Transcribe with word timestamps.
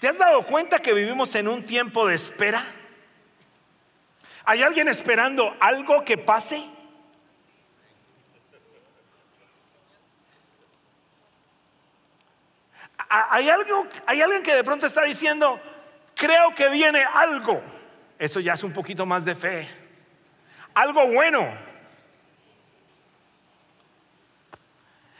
¿Te 0.00 0.08
has 0.08 0.16
dado 0.16 0.46
cuenta 0.46 0.80
que 0.80 0.94
vivimos 0.94 1.34
en 1.34 1.46
un 1.46 1.62
tiempo 1.62 2.06
de 2.06 2.14
espera? 2.14 2.64
¿Hay 4.44 4.62
alguien 4.62 4.88
esperando 4.88 5.54
algo 5.60 6.04
que 6.06 6.16
pase? 6.16 6.64
¿Hay, 13.10 13.50
alguien 13.50 14.42
que 14.42 14.54
de 14.54 14.64
pronto 14.64 14.86
está 14.86 15.02
diciendo, 15.02 15.60
creo 16.14 16.54
que 16.54 16.70
viene 16.70 17.04
algo. 17.12 17.60
Eso 18.18 18.40
ya 18.40 18.54
es 18.54 18.62
un 18.62 18.72
poquito 18.72 19.04
más 19.04 19.24
de 19.24 19.34
fe. 19.34 19.68
Algo 20.72 21.08
bueno. 21.08 21.46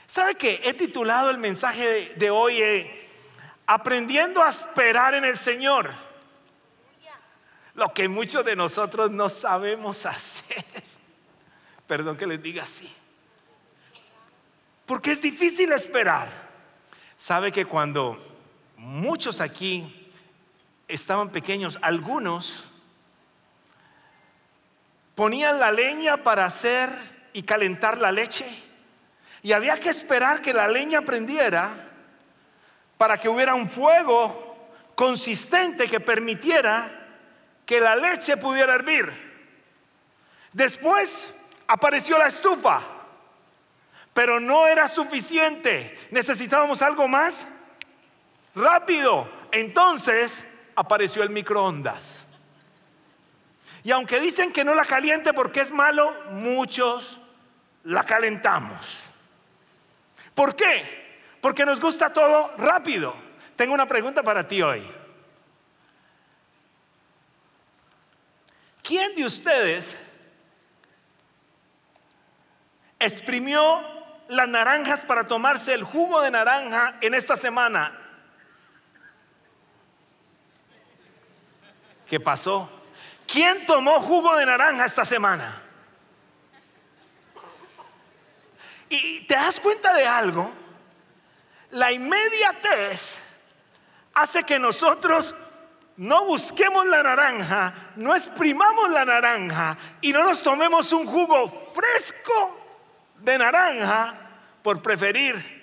¿Sabe 0.07 0.37
qué? 0.37 0.61
He 0.65 0.73
titulado 0.73 1.31
el 1.31 1.39
mensaje 1.39 2.15
de, 2.17 2.31
hoy 2.31 2.63
eh, 2.63 3.00
Aprendiendo 3.73 4.43
a 4.43 4.51
esperar 4.51 5.15
en 5.15 5.25
el 5.25 5.39
Señor. 5.39 5.93
Lo 7.75 7.95
que 7.95 8.09
muchos 8.09 8.45
de 8.45 8.57
nosotros 8.57 9.13
no 9.13 9.29
sabemos 9.29 10.07
hacer. 10.07 10.65
Perdón 11.87 12.17
que 12.17 12.27
les 12.27 12.43
diga 12.43 12.65
así. 12.65 12.93
Porque 14.87 15.13
es 15.13 15.23
difícil 15.23 15.71
esperar. 15.71 16.33
Sabe 17.17 17.53
que 17.53 17.65
cuando 17.65 18.19
muchos 18.77 19.41
aquí 19.41 20.11
estaban 20.89 21.29
pequeños, 21.29 21.79
algunos 21.81 22.65
ponían 25.15 25.61
la 25.61 25.71
leña 25.71 26.17
para 26.25 26.45
hacer 26.45 26.91
y 27.33 27.45
calentar 27.45 27.99
la 27.99 28.11
leche. 28.11 28.53
Y 29.45 29.53
había 29.53 29.79
que 29.79 29.91
esperar 29.91 30.43
que 30.43 30.53
la 30.53 30.67
leña 30.67 31.03
prendiera 31.03 31.87
para 33.01 33.17
que 33.17 33.31
hubiera 33.31 33.55
un 33.55 33.67
fuego 33.67 34.69
consistente 34.95 35.89
que 35.89 36.01
permitiera 36.01 36.87
que 37.65 37.81
la 37.81 37.97
leche 37.97 38.37
pudiera 38.37 38.75
hervir. 38.75 39.11
Después 40.53 41.33
apareció 41.67 42.19
la 42.19 42.27
estufa 42.27 42.83
pero 44.13 44.39
no 44.39 44.67
era 44.67 44.87
suficiente. 44.87 45.99
Necesitábamos 46.11 46.83
algo 46.83 47.09
más 47.09 47.47
rápido. 48.55 49.27
Entonces 49.51 50.45
apareció 50.77 51.23
el 51.23 51.31
microondas. 51.31 52.19
Y 53.83 53.93
aunque 53.93 54.21
dicen 54.21 54.53
que 54.53 54.63
no 54.63 54.75
la 54.75 54.85
caliente 54.85 55.33
porque 55.33 55.63
es 55.63 55.71
malo, 55.71 56.15
muchos 56.33 57.19
la 57.85 58.05
calentamos. 58.05 58.99
¿Por 60.35 60.55
qué? 60.55 61.10
Porque 61.41 61.65
nos 61.65 61.81
gusta 61.81 62.13
todo 62.13 62.55
rápido. 62.59 63.15
Tengo 63.57 63.75
una 63.75 63.87
pregunta 63.87 64.23
para 64.23 64.47
ti 64.47 64.63
hoy. 64.63 64.87
¿Quién 68.83 69.15
de 69.15 69.25
ustedes 69.25 69.97
exprimió 73.01 73.83
las 74.29 74.47
naranjas 74.47 75.01
para 75.01 75.27
tomarse 75.27 75.75
el 75.75 75.83
jugo 75.83 76.21
de 76.21 76.31
naranja 76.31 76.97
en 77.01 77.15
esta 77.15 77.37
semana. 77.37 77.97
¿Qué 82.07 82.21
pasó? 82.21 82.71
¿Quién 83.27 83.67
tomó 83.67 84.01
jugo 84.01 84.37
de 84.37 84.47
naranja 84.47 84.85
esta 84.85 85.05
semana? 85.05 85.63
Y 88.89 89.27
te 89.27 89.35
das 89.35 89.59
cuenta 89.61 89.95
de 89.95 90.07
algo, 90.07 90.53
la 91.71 91.93
inmediatez 91.93 93.19
hace 94.15 94.43
que 94.45 94.59
nosotros 94.59 95.35
no 95.97 96.25
busquemos 96.25 96.87
la 96.87 97.03
naranja, 97.03 97.93
no 97.97 98.15
exprimamos 98.15 98.91
la 98.91 99.05
naranja 99.05 99.77
y 100.01 100.13
no 100.13 100.25
nos 100.25 100.43
tomemos 100.43 100.93
un 100.93 101.07
jugo 101.07 101.73
fresco 101.75 102.59
de 103.19 103.39
naranja 103.39 104.15
por 104.63 104.81
preferir 104.81 105.61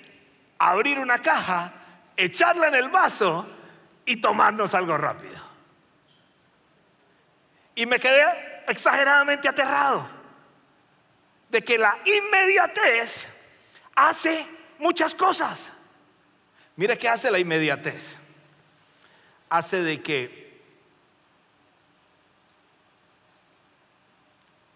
abrir 0.60 1.00
una 1.00 1.20
caja, 1.20 1.72
echarla 2.16 2.68
en 2.68 2.76
el 2.76 2.90
vaso 2.90 3.48
y 4.06 4.18
tomarnos 4.18 4.74
algo 4.74 4.98
rápido. 4.98 5.38
Y 7.76 7.86
me 7.86 8.00
quedé 8.00 8.64
exageradamente 8.68 9.48
aterrado 9.48 10.10
de 11.50 11.64
que 11.64 11.78
la 11.78 11.98
inmediatez 12.06 13.28
hace 13.96 14.48
muchas 14.80 15.14
cosas. 15.14 15.72
Mire 16.78 16.98
qué 16.98 17.10
hace 17.10 17.32
la 17.32 17.40
inmediatez. 17.40 18.16
Hace 19.50 19.82
de 19.82 20.02
que 20.02 20.62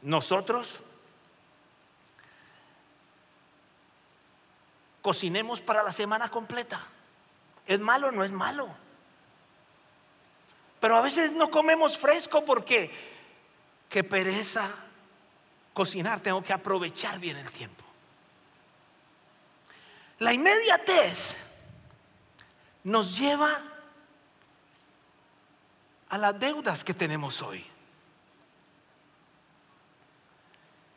nosotros 0.02 0.80
cocinemos 5.02 5.62
para 5.62 5.84
la 5.84 5.94
semana 5.94 6.30
completa. 6.30 6.82
¿Es 7.68 7.80
malo 7.80 8.12
no 8.12 8.24
es 8.24 8.32
malo? 8.32 8.68
Pero 10.80 10.98
a 10.98 11.02
veces 11.02 11.32
no 11.34 11.52
comemos 11.52 12.00
fresco 12.00 12.44
porque 12.44 12.92
qué 13.90 14.04
pereza 14.04 14.68
cocinar, 15.74 16.20
tengo 16.20 16.44
que 16.44 16.54
aprovechar 16.54 17.20
bien 17.20 17.38
el 17.38 17.52
tiempo. 17.52 17.86
La 20.18 20.34
inmediatez 20.34 21.51
nos 22.84 23.18
lleva 23.18 23.50
a 26.10 26.18
las 26.18 26.40
deudas 26.40 26.84
que 26.84 26.94
tenemos 26.94 27.42
hoy. 27.42 27.66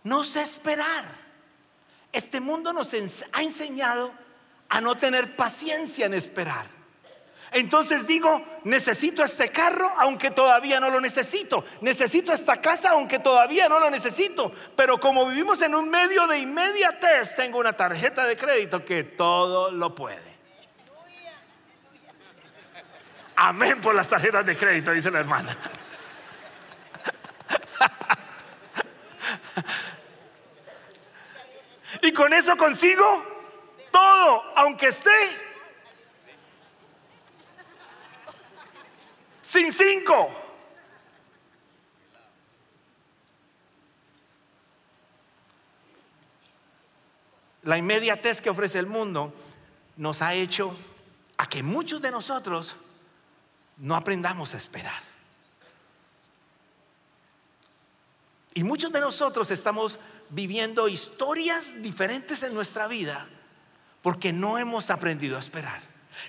No 0.03 0.25
sé 0.25 0.43
esperar. 0.43 1.05
Este 2.13 2.41
mundo 2.41 2.73
nos 2.73 2.93
ha 3.33 3.43
enseñado 3.43 4.13
a 4.69 4.81
no 4.81 4.97
tener 4.97 5.37
paciencia 5.37 6.07
en 6.07 6.15
esperar. 6.15 6.67
Entonces 7.53 8.05
digo, 8.07 8.45
necesito 8.65 9.25
este 9.25 9.51
carro 9.51 9.89
aunque 9.97 10.33
todavía 10.33 10.81
no 10.81 10.91
lo 10.91 11.01
necesito. 11.01 11.65
Necesito 11.81 12.33
esta 12.33 12.61
casa 12.61 12.91
aunque 12.91 13.21
todavía 13.21 13.69
no 13.69 13.79
lo 13.79 13.91
necesito. 13.91 14.53
Pero 14.75 14.99
como 14.99 15.27
vivimos 15.27 15.63
en 15.63 15.75
un 15.77 15.89
medio 15.89 16.27
de 16.27 16.41
inmediatez, 16.41 17.37
tengo 17.37 17.59
una 17.59 17.73
tarjeta 17.73 18.25
de 18.27 18.37
crédito 18.37 18.85
que 18.85 19.05
todo 19.05 19.71
lo 19.71 19.95
puede. 19.95 20.34
Amén 23.47 23.79
por 23.83 23.95
las 23.95 24.09
tarjetas 24.09 24.47
de 24.47 24.57
crédito, 24.57 24.91
dice 24.93 25.11
la 25.11 25.21
hermana. 25.21 25.55
Y 32.01 32.11
con 32.15 32.33
eso 32.33 32.57
consigo 32.57 33.05
todo, 33.93 34.45
aunque 34.57 34.87
esté 34.87 35.11
sin 39.43 39.75
cinco. 39.75 40.31
La 47.65 47.77
inmediatez 47.77 48.41
que 48.41 48.49
ofrece 48.49 48.79
el 48.79 48.87
mundo 48.87 49.35
nos 49.99 50.23
ha 50.23 50.33
hecho 50.33 50.75
a 51.37 51.47
que 51.47 51.63
muchos 51.63 52.01
de 52.01 52.11
nosotros 52.11 52.77
no 53.79 53.97
aprendamos 53.97 54.55
a 54.55 54.59
esperar. 54.59 55.03
Y 58.55 58.63
muchos 58.63 58.93
de 58.93 59.01
nosotros 59.01 59.51
estamos 59.51 59.99
viviendo 60.31 60.89
historias 60.89 61.83
diferentes 61.83 62.43
en 62.43 62.55
nuestra 62.55 62.87
vida 62.87 63.27
porque 64.01 64.33
no 64.33 64.59
hemos 64.59 64.91
aprendido 64.91 65.37
a 65.37 65.41
esperar. 65.41 65.81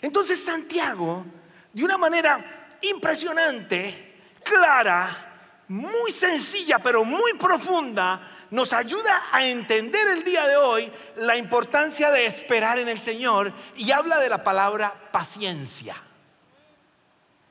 Entonces 0.01 0.44
Santiago, 0.44 1.25
de 1.72 1.84
una 1.84 1.97
manera 1.97 2.78
impresionante, 2.81 4.16
clara, 4.43 5.64
muy 5.67 6.11
sencilla, 6.11 6.79
pero 6.79 7.03
muy 7.03 7.34
profunda, 7.34 8.47
nos 8.52 8.73
ayuda 8.73 9.23
a 9.31 9.46
entender 9.46 10.08
el 10.08 10.23
día 10.23 10.47
de 10.47 10.55
hoy 10.55 10.91
la 11.17 11.37
importancia 11.37 12.11
de 12.11 12.25
esperar 12.25 12.79
en 12.79 12.87
el 12.87 12.99
Señor 12.99 13.52
y 13.75 13.91
habla 13.91 14.19
de 14.19 14.29
la 14.29 14.43
palabra 14.43 14.93
paciencia. 15.11 15.96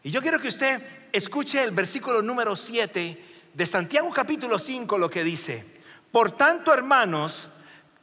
Y 0.05 0.11
yo 0.11 0.21
quiero 0.21 0.39
que 0.39 0.49
usted 0.49 0.83
escuche 1.11 1.65
el 1.65 1.71
versículo 1.71 2.21
número 2.21 2.55
7 2.55 3.25
de 3.55 3.67
Santiago 3.67 4.11
capítulo 4.13 4.59
5, 4.59 4.99
lo 4.99 5.09
que 5.09 5.25
dice. 5.25 5.65
Por 6.13 6.37
tanto, 6.37 6.75
hermanos, 6.75 7.49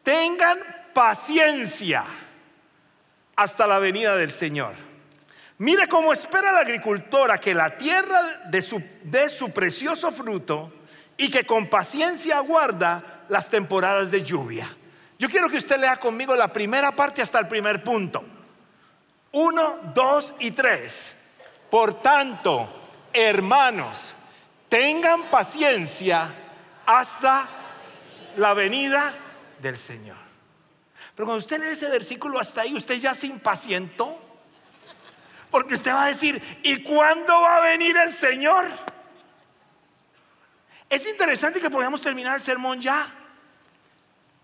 tengan 0.01 0.57
paciencia 0.95 2.03
hasta 3.35 3.67
la 3.67 3.77
venida 3.77 4.15
del 4.15 4.31
Señor. 4.31 4.73
Mire 5.59 5.87
cómo 5.87 6.11
espera 6.11 6.51
la 6.51 6.61
agricultora 6.61 7.39
que 7.39 7.53
la 7.53 7.77
tierra 7.77 8.45
de 8.49 8.63
su, 8.63 8.81
dé 9.03 9.29
su 9.29 9.51
precioso 9.51 10.11
fruto 10.11 10.73
y 11.17 11.29
que 11.29 11.45
con 11.45 11.69
paciencia 11.69 12.37
aguarda 12.37 13.25
las 13.29 13.47
temporadas 13.47 14.09
de 14.09 14.23
lluvia. 14.23 14.75
Yo 15.19 15.29
quiero 15.29 15.49
que 15.49 15.57
usted 15.57 15.79
lea 15.79 15.97
conmigo 15.97 16.35
la 16.35 16.51
primera 16.51 16.95
parte 16.95 17.21
hasta 17.21 17.37
el 17.37 17.47
primer 17.47 17.83
punto. 17.83 18.25
Uno, 19.33 19.93
dos 19.93 20.33
y 20.39 20.49
tres. 20.49 21.20
Por 21.71 22.01
tanto, 22.01 22.69
hermanos, 23.13 24.13
tengan 24.67 25.31
paciencia 25.31 26.29
hasta 26.85 27.47
la 28.35 28.53
venida 28.53 29.13
del 29.61 29.77
Señor. 29.77 30.17
Pero 31.15 31.25
cuando 31.25 31.39
usted 31.39 31.61
lee 31.61 31.69
ese 31.69 31.89
versículo 31.89 32.39
hasta 32.39 32.61
ahí, 32.61 32.75
usted 32.75 32.95
ya 32.95 33.13
se 33.13 33.27
impacientó. 33.27 34.19
Porque 35.49 35.75
usted 35.75 35.93
va 35.93 36.03
a 36.03 36.07
decir, 36.07 36.41
¿y 36.61 36.83
cuándo 36.83 37.39
va 37.39 37.57
a 37.57 37.61
venir 37.61 37.95
el 37.95 38.11
Señor? 38.11 38.69
Es 40.89 41.07
interesante 41.07 41.61
que 41.61 41.69
podamos 41.69 42.01
terminar 42.01 42.35
el 42.35 42.41
sermón 42.41 42.81
ya. 42.81 43.07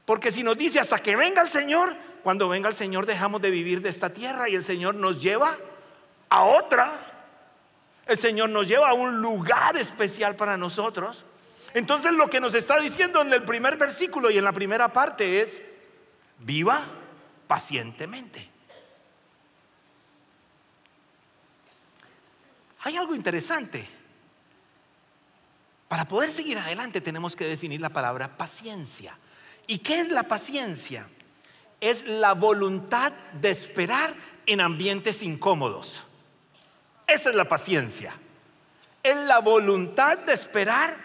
Porque 0.05 0.31
si 0.31 0.43
nos 0.43 0.57
dice 0.57 0.79
hasta 0.79 0.99
que 0.99 1.17
venga 1.17 1.41
el 1.41 1.49
Señor, 1.49 1.93
cuando 2.23 2.47
venga 2.47 2.69
el 2.69 2.75
Señor 2.75 3.05
dejamos 3.05 3.41
de 3.41 3.51
vivir 3.51 3.81
de 3.81 3.89
esta 3.89 4.11
tierra 4.11 4.47
y 4.47 4.55
el 4.55 4.63
Señor 4.63 4.95
nos 4.95 5.21
lleva 5.21 5.57
a 6.29 6.43
otra. 6.43 7.16
El 8.07 8.17
Señor 8.17 8.49
nos 8.49 8.67
lleva 8.67 8.89
a 8.89 8.93
un 8.93 9.21
lugar 9.21 9.75
especial 9.77 10.35
para 10.35 10.57
nosotros. 10.57 11.25
Entonces 11.73 12.13
lo 12.13 12.29
que 12.29 12.39
nos 12.39 12.53
está 12.53 12.79
diciendo 12.79 13.21
en 13.21 13.33
el 13.33 13.43
primer 13.43 13.77
versículo 13.77 14.31
y 14.31 14.37
en 14.37 14.43
la 14.43 14.53
primera 14.53 14.91
parte 14.91 15.41
es, 15.41 15.61
viva 16.39 16.85
pacientemente. 17.47 18.49
Hay 22.81 22.95
algo 22.95 23.13
interesante. 23.13 23.87
Para 25.87 26.07
poder 26.07 26.31
seguir 26.31 26.57
adelante 26.57 27.01
tenemos 27.01 27.35
que 27.35 27.45
definir 27.45 27.81
la 27.81 27.89
palabra 27.89 28.37
paciencia. 28.37 29.17
¿Y 29.67 29.79
qué 29.79 29.99
es 29.99 30.09
la 30.09 30.23
paciencia? 30.23 31.07
Es 31.81 32.07
la 32.07 32.33
voluntad 32.33 33.11
de 33.33 33.51
esperar 33.51 34.13
en 34.45 34.61
ambientes 34.61 35.21
incómodos. 35.21 36.06
Esa 37.07 37.29
es 37.29 37.35
la 37.35 37.45
paciencia. 37.45 38.13
Es 39.01 39.15
la 39.25 39.39
voluntad 39.39 40.17
de 40.17 40.33
esperar 40.33 40.97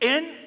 en 0.00 0.46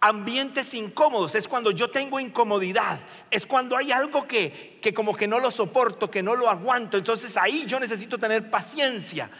ambientes 0.00 0.74
incómodos. 0.74 1.36
Es 1.36 1.46
cuando 1.46 1.70
yo 1.70 1.90
tengo 1.90 2.18
incomodidad. 2.18 2.98
Es 3.30 3.46
cuando 3.46 3.76
hay 3.76 3.92
algo 3.92 4.26
que, 4.26 4.78
que 4.82 4.92
como 4.92 5.14
que 5.14 5.28
no 5.28 5.38
lo 5.38 5.52
soporto, 5.52 6.10
que 6.10 6.22
no 6.22 6.34
lo 6.34 6.50
aguanto. 6.50 6.98
Entonces 6.98 7.36
ahí 7.36 7.64
yo 7.66 7.78
necesito 7.78 8.18
tener 8.18 8.50
paciencia. 8.50 9.30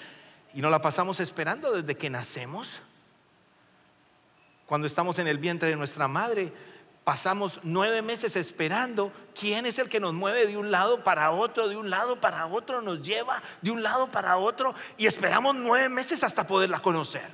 Y 0.55 0.61
no 0.61 0.71
la 0.71 0.81
pasamos 0.81 1.19
esperando 1.19 1.73
desde 1.73 1.97
que 1.97 2.09
nacemos. 2.09 2.81
Cuando 4.67 4.87
estamos 4.87 5.19
en 5.19 5.27
el 5.27 5.39
vientre 5.39 5.71
de 5.71 5.77
nuestra 5.77 6.07
madre, 6.07 6.53
pasamos 7.05 7.61
nueve 7.63 8.03
meses 8.03 8.37
esperando 8.37 9.13
quién 9.39 9.67
es 9.67 9.79
el 9.79 9.89
que 9.89 10.01
nos 10.01 10.13
mueve 10.13 10.47
de 10.47 10.57
un 10.57 10.71
lado 10.71 11.03
para 11.03 11.31
otro, 11.31 11.69
de 11.69 11.77
un 11.77 11.91
lado 11.91 12.21
para 12.21 12.47
otro, 12.47 12.83
nos 12.83 13.03
lleva 13.03 13.43
de 13.63 13.71
un 13.71 13.83
lado 13.83 14.09
para 14.11 14.37
otro 14.37 14.75
y 14.97 15.07
esperamos 15.07 15.55
nueve 15.55 15.89
meses 15.89 16.23
hasta 16.23 16.47
poderla 16.47 16.81
conocer. 16.81 17.29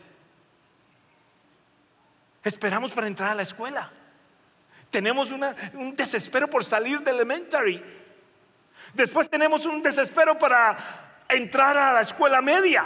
Esperamos 2.43 2.93
para 2.93 3.09
entrar 3.09 3.33
a 3.33 3.35
la 3.35 3.43
escuela. 3.43 3.91
Tenemos 4.91 5.31
un 5.31 5.97
desespero 5.97 6.49
por 6.49 6.65
salir 6.65 7.01
de 7.01 7.11
elementary. 7.11 7.83
Después 8.95 9.29
tenemos 9.29 9.67
un 9.67 9.83
desespero 9.83 10.39
para 10.39 11.25
entrar 11.29 11.77
a 11.77 11.93
la 11.93 12.03
escuela 12.03 12.41
media. 12.41 12.85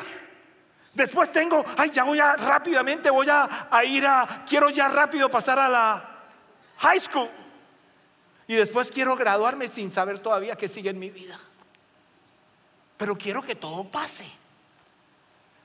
Después 0.94 1.31
tengo, 1.31 1.65
ay, 1.77 1.91
ya 1.91 2.03
voy 2.05 2.19
a 2.19 2.35
rápidamente, 2.37 3.11
voy 3.11 3.29
a, 3.29 3.69
a 3.71 3.85
ir 3.85 4.05
a, 4.06 4.44
quiero 4.49 4.71
ya 4.71 4.88
rápido 4.88 5.31
pasar 5.31 5.59
a 5.59 5.69
la 5.69 6.09
high 6.81 7.00
school. 7.00 7.31
Y 8.47 8.56
después 8.56 8.91
quiero 8.91 9.15
graduarme 9.17 9.69
sin 9.69 9.91
saber 9.91 10.19
todavía 10.19 10.56
qué 10.56 10.69
sigue 10.69 10.91
en 10.91 10.99
mi 10.99 11.11
vida. 11.11 11.38
Pero 12.97 13.17
quiero 13.17 13.43
que 13.43 13.55
todo 13.55 13.85
pase. 13.85 14.29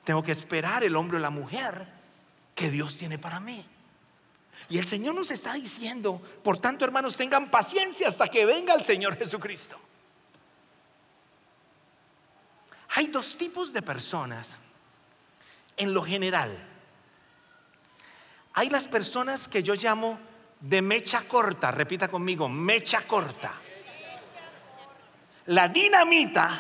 Tengo 0.03 0.21
que 0.21 0.31
esperar 0.31 0.83
el 0.83 0.95
hombre 0.95 1.17
o 1.17 1.19
la 1.19 1.31
mujer 1.31 1.87
que 2.53 2.69
Dios 2.69 2.97
tiene 2.97 3.17
para 3.17 3.39
mí. 3.39 3.65
Y 4.69 4.77
el 4.77 4.85
Señor 4.85 5.15
nos 5.15 5.31
está 5.31 5.53
diciendo, 5.53 6.21
por 6.43 6.57
tanto 6.57 6.85
hermanos, 6.85 7.15
tengan 7.15 7.49
paciencia 7.49 8.07
hasta 8.07 8.27
que 8.27 8.45
venga 8.45 8.73
el 8.73 8.83
Señor 8.83 9.17
Jesucristo. 9.17 9.77
Hay 12.89 13.07
dos 13.07 13.37
tipos 13.37 13.73
de 13.73 13.81
personas 13.81 14.49
en 15.75 15.93
lo 15.93 16.03
general. 16.03 16.57
Hay 18.53 18.69
las 18.69 18.87
personas 18.87 19.47
que 19.47 19.61
yo 19.61 19.75
llamo 19.75 20.17
de 20.65 20.81
mecha 20.81 21.21
corta, 21.27 21.71
repita 21.71 22.07
conmigo, 22.07 22.49
mecha 22.49 23.01
corta. 23.01 23.53
La 25.45 25.67
dinamita 25.67 26.59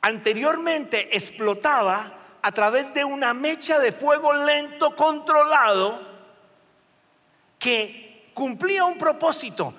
anteriormente 0.00 1.16
explotaba 1.16 2.38
a 2.42 2.50
través 2.50 2.92
de 2.94 3.04
una 3.04 3.32
mecha 3.32 3.78
de 3.78 3.92
fuego 3.92 4.32
lento 4.32 4.96
controlado 4.96 6.00
que 7.60 8.32
cumplía 8.34 8.84
un 8.84 8.98
propósito. 8.98 9.72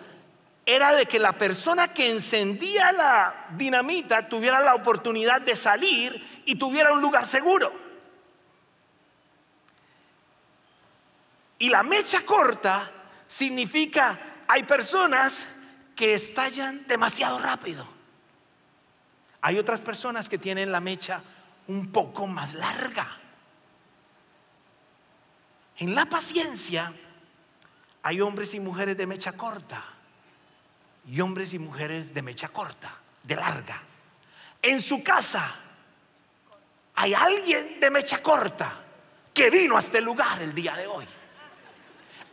Era 0.66 0.94
de 0.94 1.08
que 1.08 1.20
la 1.20 1.34
persona 1.34 1.94
que 1.94 2.12
encendía 2.12 2.94
la 2.94 3.48
dinamita 3.58 4.30
tuviera 4.30 4.62
la 4.62 4.76
oportunidad 4.76 5.42
de 5.42 5.58
salir 5.58 6.44
y 6.46 6.56
tuviera 6.56 6.94
un 6.94 7.02
lugar 7.02 7.26
seguro. 7.26 7.91
Y 11.62 11.70
la 11.70 11.84
mecha 11.84 12.26
corta 12.26 12.90
significa 13.28 14.18
hay 14.48 14.64
personas 14.64 15.46
que 15.96 16.16
estallan 16.16 16.88
demasiado 16.88 17.38
rápido. 17.38 17.88
Hay 19.42 19.60
otras 19.60 19.80
personas 19.80 20.28
que 20.28 20.40
tienen 20.40 20.72
la 20.72 20.80
mecha 20.80 21.22
un 21.68 21.92
poco 21.92 22.26
más 22.26 22.56
larga. 22.56 23.16
En 25.78 25.94
la 25.94 26.08
paciencia 26.08 26.92
hay 28.02 28.22
hombres 28.22 28.56
y 28.56 28.60
mujeres 28.60 28.98
de 28.98 29.06
mecha 29.06 29.34
corta 29.34 29.86
y 31.06 31.22
hombres 31.22 31.54
y 31.54 31.60
mujeres 31.60 32.12
de 32.12 32.24
mecha 32.24 32.50
corta, 32.50 32.90
de 33.22 33.36
larga. 33.36 33.80
En 34.64 34.82
su 34.82 35.04
casa 35.04 35.48
hay 36.96 37.14
alguien 37.14 37.80
de 37.80 37.92
mecha 37.92 38.20
corta 38.24 38.84
que 39.32 39.52
vino 39.52 39.78
a 39.78 39.80
este 39.80 40.02
lugar 40.02 40.42
el 40.42 40.56
día 40.56 40.76
de 40.76 40.88
hoy. 40.88 41.08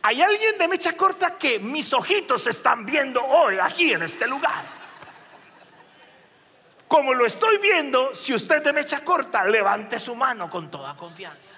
Hay 0.01 0.21
alguien 0.21 0.57
de 0.57 0.67
mecha 0.67 0.95
corta 0.95 1.37
que 1.37 1.59
mis 1.59 1.91
ojitos 1.93 2.47
están 2.47 2.85
viendo 2.85 3.21
hoy 3.23 3.57
aquí 3.61 3.91
en 3.91 4.03
este 4.03 4.27
lugar. 4.27 4.63
Como 6.87 7.13
lo 7.13 7.25
estoy 7.25 7.57
viendo, 7.59 8.15
si 8.15 8.33
usted 8.33 8.63
de 8.63 8.73
mecha 8.73 9.03
corta, 9.03 9.43
levante 9.45 9.99
su 9.99 10.15
mano 10.15 10.49
con 10.49 10.71
toda 10.71 10.95
confianza. 10.95 11.53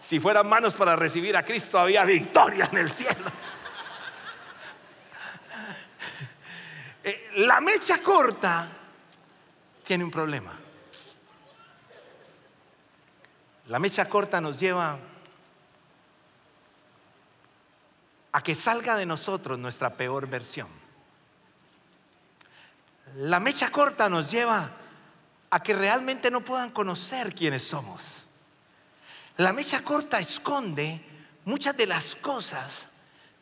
Si 0.00 0.18
fueran 0.18 0.48
manos 0.48 0.74
para 0.74 0.96
recibir 0.96 1.36
a 1.36 1.44
Cristo, 1.44 1.78
había 1.78 2.04
victoria 2.04 2.68
en 2.72 2.78
el 2.78 2.90
cielo. 2.90 3.30
Eh, 7.06 7.30
la 7.36 7.60
mecha 7.60 7.98
corta 8.02 8.66
tiene 9.86 10.04
un 10.04 10.10
problema. 10.10 10.58
La 13.68 13.78
mecha 13.78 14.08
corta 14.08 14.40
nos 14.40 14.58
lleva 14.58 14.98
a 18.34 18.42
que 18.42 18.56
salga 18.56 18.96
de 18.96 19.06
nosotros 19.06 19.60
nuestra 19.60 19.94
peor 19.94 20.26
versión. 20.26 20.66
La 23.14 23.38
mecha 23.38 23.70
corta 23.70 24.08
nos 24.08 24.28
lleva 24.28 24.72
a 25.50 25.62
que 25.62 25.72
realmente 25.72 26.32
no 26.32 26.40
puedan 26.40 26.70
conocer 26.70 27.32
quiénes 27.32 27.62
somos. 27.62 28.24
La 29.36 29.52
mecha 29.52 29.82
corta 29.84 30.18
esconde 30.18 31.00
muchas 31.44 31.76
de 31.76 31.86
las 31.86 32.16
cosas 32.16 32.86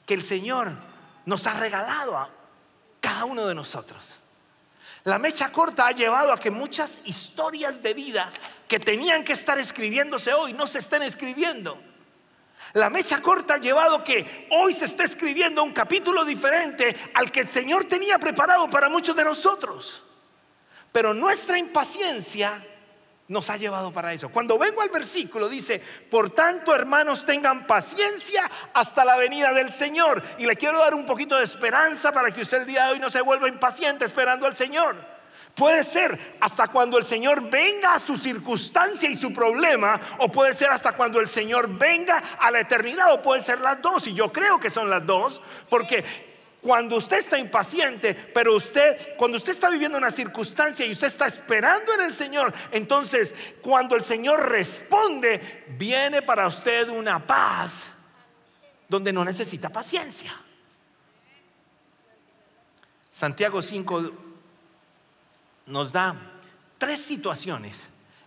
que 0.04 0.12
el 0.12 0.22
Señor 0.22 0.70
nos 1.24 1.46
ha 1.46 1.54
regalado 1.54 2.18
a 2.18 2.28
cada 3.00 3.24
uno 3.24 3.46
de 3.46 3.54
nosotros. 3.54 4.18
La 5.04 5.18
mecha 5.18 5.50
corta 5.50 5.86
ha 5.86 5.92
llevado 5.92 6.34
a 6.34 6.38
que 6.38 6.50
muchas 6.50 6.98
historias 7.06 7.82
de 7.82 7.94
vida 7.94 8.30
que 8.68 8.78
tenían 8.78 9.24
que 9.24 9.32
estar 9.32 9.58
escribiéndose 9.58 10.34
hoy 10.34 10.52
no 10.52 10.66
se 10.66 10.80
estén 10.80 11.02
escribiendo 11.02 11.82
la 12.74 12.88
mecha 12.88 13.20
corta 13.20 13.54
ha 13.54 13.58
llevado 13.58 14.02
que 14.02 14.46
hoy 14.50 14.72
se 14.72 14.86
está 14.86 15.04
escribiendo 15.04 15.62
un 15.62 15.72
capítulo 15.72 16.24
diferente 16.24 16.96
al 17.14 17.30
que 17.30 17.40
el 17.40 17.48
Señor 17.48 17.84
tenía 17.84 18.18
preparado 18.18 18.68
para 18.70 18.88
muchos 18.88 19.14
de 19.14 19.24
nosotros. 19.24 20.02
Pero 20.90 21.12
nuestra 21.12 21.58
impaciencia 21.58 22.62
nos 23.28 23.50
ha 23.50 23.56
llevado 23.56 23.92
para 23.92 24.12
eso. 24.12 24.30
Cuando 24.30 24.58
vengo 24.58 24.82
al 24.82 24.90
versículo 24.90 25.48
dice, 25.48 25.82
por 26.10 26.30
tanto 26.30 26.74
hermanos 26.74 27.24
tengan 27.24 27.66
paciencia 27.66 28.50
hasta 28.74 29.04
la 29.04 29.16
venida 29.16 29.52
del 29.52 29.70
Señor. 29.70 30.22
Y 30.38 30.46
le 30.46 30.56
quiero 30.56 30.78
dar 30.78 30.94
un 30.94 31.06
poquito 31.06 31.36
de 31.36 31.44
esperanza 31.44 32.12
para 32.12 32.30
que 32.30 32.42
usted 32.42 32.62
el 32.62 32.66
día 32.66 32.86
de 32.86 32.92
hoy 32.92 32.98
no 32.98 33.10
se 33.10 33.20
vuelva 33.20 33.48
impaciente 33.48 34.04
esperando 34.04 34.46
al 34.46 34.56
Señor. 34.56 35.11
Puede 35.54 35.84
ser 35.84 36.36
hasta 36.40 36.68
cuando 36.68 36.96
el 36.96 37.04
Señor 37.04 37.50
venga 37.50 37.94
a 37.94 37.98
su 37.98 38.16
circunstancia 38.16 39.10
y 39.10 39.16
su 39.16 39.32
problema, 39.34 40.00
o 40.18 40.32
puede 40.32 40.54
ser 40.54 40.70
hasta 40.70 40.92
cuando 40.92 41.20
el 41.20 41.28
Señor 41.28 41.68
venga 41.76 42.18
a 42.38 42.50
la 42.50 42.60
eternidad, 42.60 43.12
o 43.12 43.20
puede 43.20 43.42
ser 43.42 43.60
las 43.60 43.80
dos. 43.82 44.06
Y 44.06 44.14
yo 44.14 44.32
creo 44.32 44.58
que 44.58 44.70
son 44.70 44.88
las 44.88 45.04
dos, 45.06 45.42
porque 45.68 46.04
Cuando 46.62 46.96
usted 46.96 47.18
está 47.18 47.40
impaciente, 47.40 48.14
pero 48.14 48.54
usted, 48.54 49.16
cuando 49.16 49.36
usted 49.36 49.50
está 49.50 49.68
viviendo 49.68 49.98
una 49.98 50.12
circunstancia 50.12 50.86
y 50.86 50.92
usted 50.92 51.08
está 51.08 51.26
esperando 51.26 51.92
en 51.92 52.02
el 52.02 52.14
Señor, 52.14 52.54
entonces 52.70 53.34
cuando 53.60 53.96
el 53.96 54.04
Señor 54.04 54.48
responde, 54.48 55.64
viene 55.76 56.22
para 56.22 56.46
usted 56.46 56.88
una 56.88 57.18
paz 57.18 57.86
donde 58.88 59.12
no 59.12 59.24
necesita 59.24 59.70
paciencia. 59.70 60.32
Santiago 63.10 63.60
5 63.60 64.12
nos 65.66 65.92
da 65.92 66.14
tres 66.78 67.00
situaciones 67.00 67.80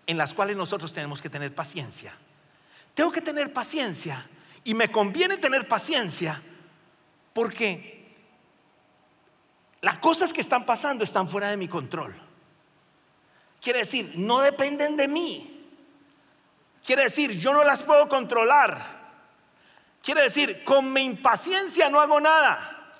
en 0.08 0.18
las 0.18 0.34
cuales 0.34 0.56
nosotros 0.56 0.94
tenemos 0.94 1.22
que 1.22 1.30
tener 1.30 1.54
paciencia. 1.54 2.14
Tengo 2.94 3.12
que 3.12 3.22
tener 3.22 3.52
paciencia 3.52 4.26
y 4.64 4.74
me 4.74 4.90
conviene 4.90 5.38
tener 5.38 5.68
paciencia 5.68 6.42
porque 7.34 8.16
las 9.82 9.98
cosas 9.98 10.32
que 10.32 10.42
están 10.42 10.66
pasando 10.66 11.04
están 11.04 11.28
fuera 11.28 11.50
de 11.50 11.58
mi 11.58 11.68
control. 11.68 12.16
Quiere 13.62 13.80
decir, 13.80 14.14
no 14.16 14.40
dependen 14.40 14.96
de 14.96 15.08
mí. 15.08 15.68
Quiere 16.86 17.04
decir, 17.04 17.32
yo 17.40 17.52
no 17.54 17.64
las 17.64 17.84
puedo 17.84 18.08
controlar. 18.08 18.96
Quiere 20.02 20.22
decir, 20.22 20.64
con 20.64 20.94
mi 20.94 21.02
impaciencia 21.02 21.90
no 21.90 22.00
hago 22.00 22.20
nada. 22.20 22.94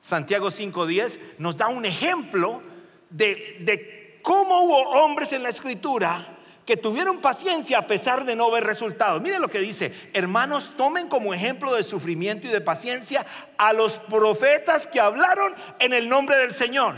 Santiago 0.00 0.48
5.10 0.48 1.36
nos 1.38 1.56
da 1.56 1.68
un 1.68 1.84
ejemplo 1.84 2.62
de, 3.10 4.20
cómo 4.22 4.60
hubo 4.62 4.78
hombres 5.02 5.32
en 5.32 5.42
la 5.42 5.48
escritura 5.48 6.36
que 6.64 6.76
tuvieron 6.76 7.18
paciencia 7.18 7.78
a 7.78 7.86
pesar 7.86 8.24
de 8.24 8.36
no 8.36 8.50
ver 8.50 8.64
resultados. 8.64 9.20
Miren 9.20 9.42
lo 9.42 9.48
que 9.48 9.58
dice, 9.58 9.92
hermanos, 10.12 10.74
tomen 10.76 11.08
como 11.08 11.34
ejemplo 11.34 11.74
de 11.74 11.82
sufrimiento 11.82 12.46
y 12.46 12.50
de 12.50 12.60
paciencia 12.60 13.26
a 13.58 13.72
los 13.72 13.94
profetas 13.94 14.86
que 14.86 15.00
hablaron 15.00 15.54
en 15.80 15.92
el 15.92 16.08
nombre 16.08 16.36
del 16.36 16.52
Señor. 16.52 16.94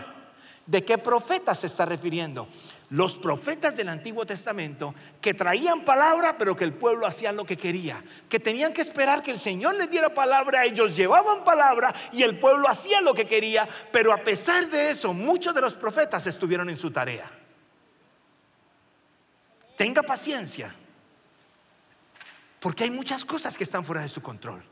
¿De 0.66 0.85
qué 0.85 0.99
profetas 0.99 1.61
se 1.61 1.66
está 1.66 1.87
refiriendo? 1.87 2.47
Los 2.93 3.17
profetas 3.17 3.75
del 3.75 3.89
Antiguo 3.89 4.27
Testamento 4.27 4.95
que 5.23 5.33
traían 5.33 5.83
palabra, 5.83 6.37
pero 6.37 6.55
que 6.55 6.65
el 6.65 6.75
pueblo 6.75 7.07
hacía 7.07 7.33
lo 7.33 7.47
que 7.47 7.57
quería, 7.57 8.05
que 8.29 8.39
tenían 8.39 8.75
que 8.75 8.83
esperar 8.83 9.23
que 9.23 9.31
el 9.31 9.39
Señor 9.39 9.77
les 9.77 9.91
diera 9.91 10.13
palabra, 10.13 10.67
ellos 10.67 10.95
llevaban 10.95 11.43
palabra 11.43 11.95
y 12.13 12.23
el 12.23 12.39
pueblo 12.39 12.69
hacía 12.69 13.01
lo 13.01 13.15
que 13.15 13.25
quería, 13.25 13.67
pero 13.91 14.13
a 14.13 14.19
pesar 14.19 14.69
de 14.69 14.91
eso, 14.91 15.15
muchos 15.15 15.55
de 15.55 15.63
los 15.63 15.73
profetas 15.73 16.27
estuvieron 16.27 16.69
en 16.69 16.77
su 16.77 16.91
tarea. 16.91 17.31
Tenga 19.79 20.03
paciencia. 20.03 20.75
Porque 22.61 22.85
hay 22.85 22.91
muchas 22.91 23.25
cosas 23.25 23.57
que 23.57 23.65
están 23.65 23.87
fuera 23.87 24.03
de 24.03 24.11
su 24.11 24.21
control. 24.21 24.63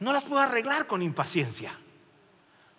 No 0.00 0.12
las 0.12 0.24
puedo 0.24 0.42
arreglar 0.42 0.88
con 0.88 1.02
impaciencia. 1.02 1.72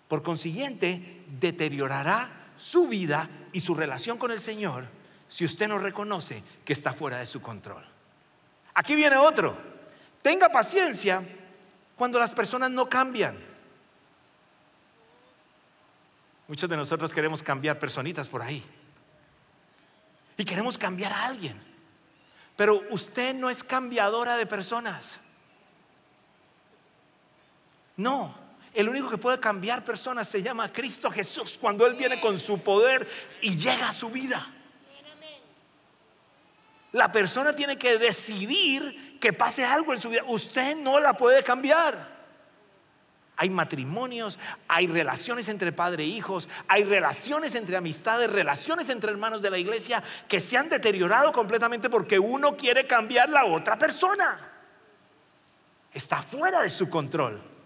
Por 0.06 0.22
consiguiente, 0.22 1.24
deteriorará 1.40 2.28
su 2.58 2.88
vida 2.88 3.30
y 3.58 3.60
su 3.60 3.74
relación 3.74 4.18
con 4.18 4.30
el 4.30 4.38
Señor 4.38 4.86
si 5.28 5.44
usted 5.44 5.66
no 5.66 5.78
reconoce 5.80 6.44
que 6.64 6.72
está 6.72 6.92
fuera 6.92 7.18
de 7.18 7.26
su 7.26 7.42
control. 7.42 7.84
Aquí 8.72 8.94
viene 8.94 9.16
otro. 9.16 9.58
Tenga 10.22 10.48
paciencia 10.48 11.20
cuando 11.96 12.20
las 12.20 12.30
personas 12.30 12.70
no 12.70 12.88
cambian. 12.88 13.36
Muchos 16.46 16.70
de 16.70 16.76
nosotros 16.76 17.12
queremos 17.12 17.42
cambiar 17.42 17.80
personitas 17.80 18.28
por 18.28 18.42
ahí 18.42 18.64
y 20.36 20.44
queremos 20.44 20.78
cambiar 20.78 21.12
a 21.12 21.26
alguien. 21.26 21.60
Pero 22.54 22.80
usted 22.90 23.34
no 23.34 23.50
es 23.50 23.64
cambiadora 23.64 24.36
de 24.36 24.46
personas. 24.46 25.18
No, 27.96 28.36
el 28.78 28.88
único 28.88 29.10
que 29.10 29.18
puede 29.18 29.40
cambiar 29.40 29.84
personas 29.84 30.28
se 30.28 30.40
llama 30.40 30.72
Cristo 30.72 31.10
Jesús 31.10 31.58
cuando 31.60 31.84
Él 31.84 31.96
viene 31.96 32.20
con 32.20 32.38
su 32.38 32.60
poder 32.60 33.08
y 33.40 33.56
llega 33.56 33.88
a 33.88 33.92
su 33.92 34.08
vida. 34.08 34.48
La 36.92 37.10
persona 37.10 37.56
tiene 37.56 37.76
que 37.76 37.98
decidir 37.98 39.18
que 39.18 39.32
pase 39.32 39.64
algo 39.64 39.92
en 39.92 40.00
su 40.00 40.10
vida. 40.10 40.22
Usted 40.28 40.76
no 40.76 41.00
la 41.00 41.14
puede 41.14 41.42
cambiar. 41.42 42.18
Hay 43.36 43.50
matrimonios, 43.50 44.38
hay 44.68 44.86
relaciones 44.86 45.48
entre 45.48 45.72
padre 45.72 46.04
e 46.04 46.06
hijos, 46.06 46.48
hay 46.68 46.84
relaciones 46.84 47.56
entre 47.56 47.76
amistades, 47.76 48.30
relaciones 48.30 48.88
entre 48.90 49.10
hermanos 49.10 49.42
de 49.42 49.50
la 49.50 49.58
iglesia 49.58 50.04
que 50.28 50.40
se 50.40 50.56
han 50.56 50.68
deteriorado 50.68 51.32
completamente 51.32 51.90
porque 51.90 52.16
uno 52.16 52.56
quiere 52.56 52.86
cambiar 52.86 53.28
la 53.28 53.44
otra 53.44 53.76
persona. 53.76 54.38
Está 55.92 56.22
fuera 56.22 56.62
de 56.62 56.70
su 56.70 56.88
control. 56.88 57.57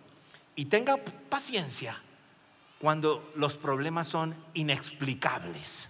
Y 0.55 0.67
tenga 0.67 0.97
paciencia 1.29 1.97
cuando 2.79 3.33
los 3.37 3.57
problemas 3.57 4.09
son 4.09 4.35
inexplicables. 4.55 5.89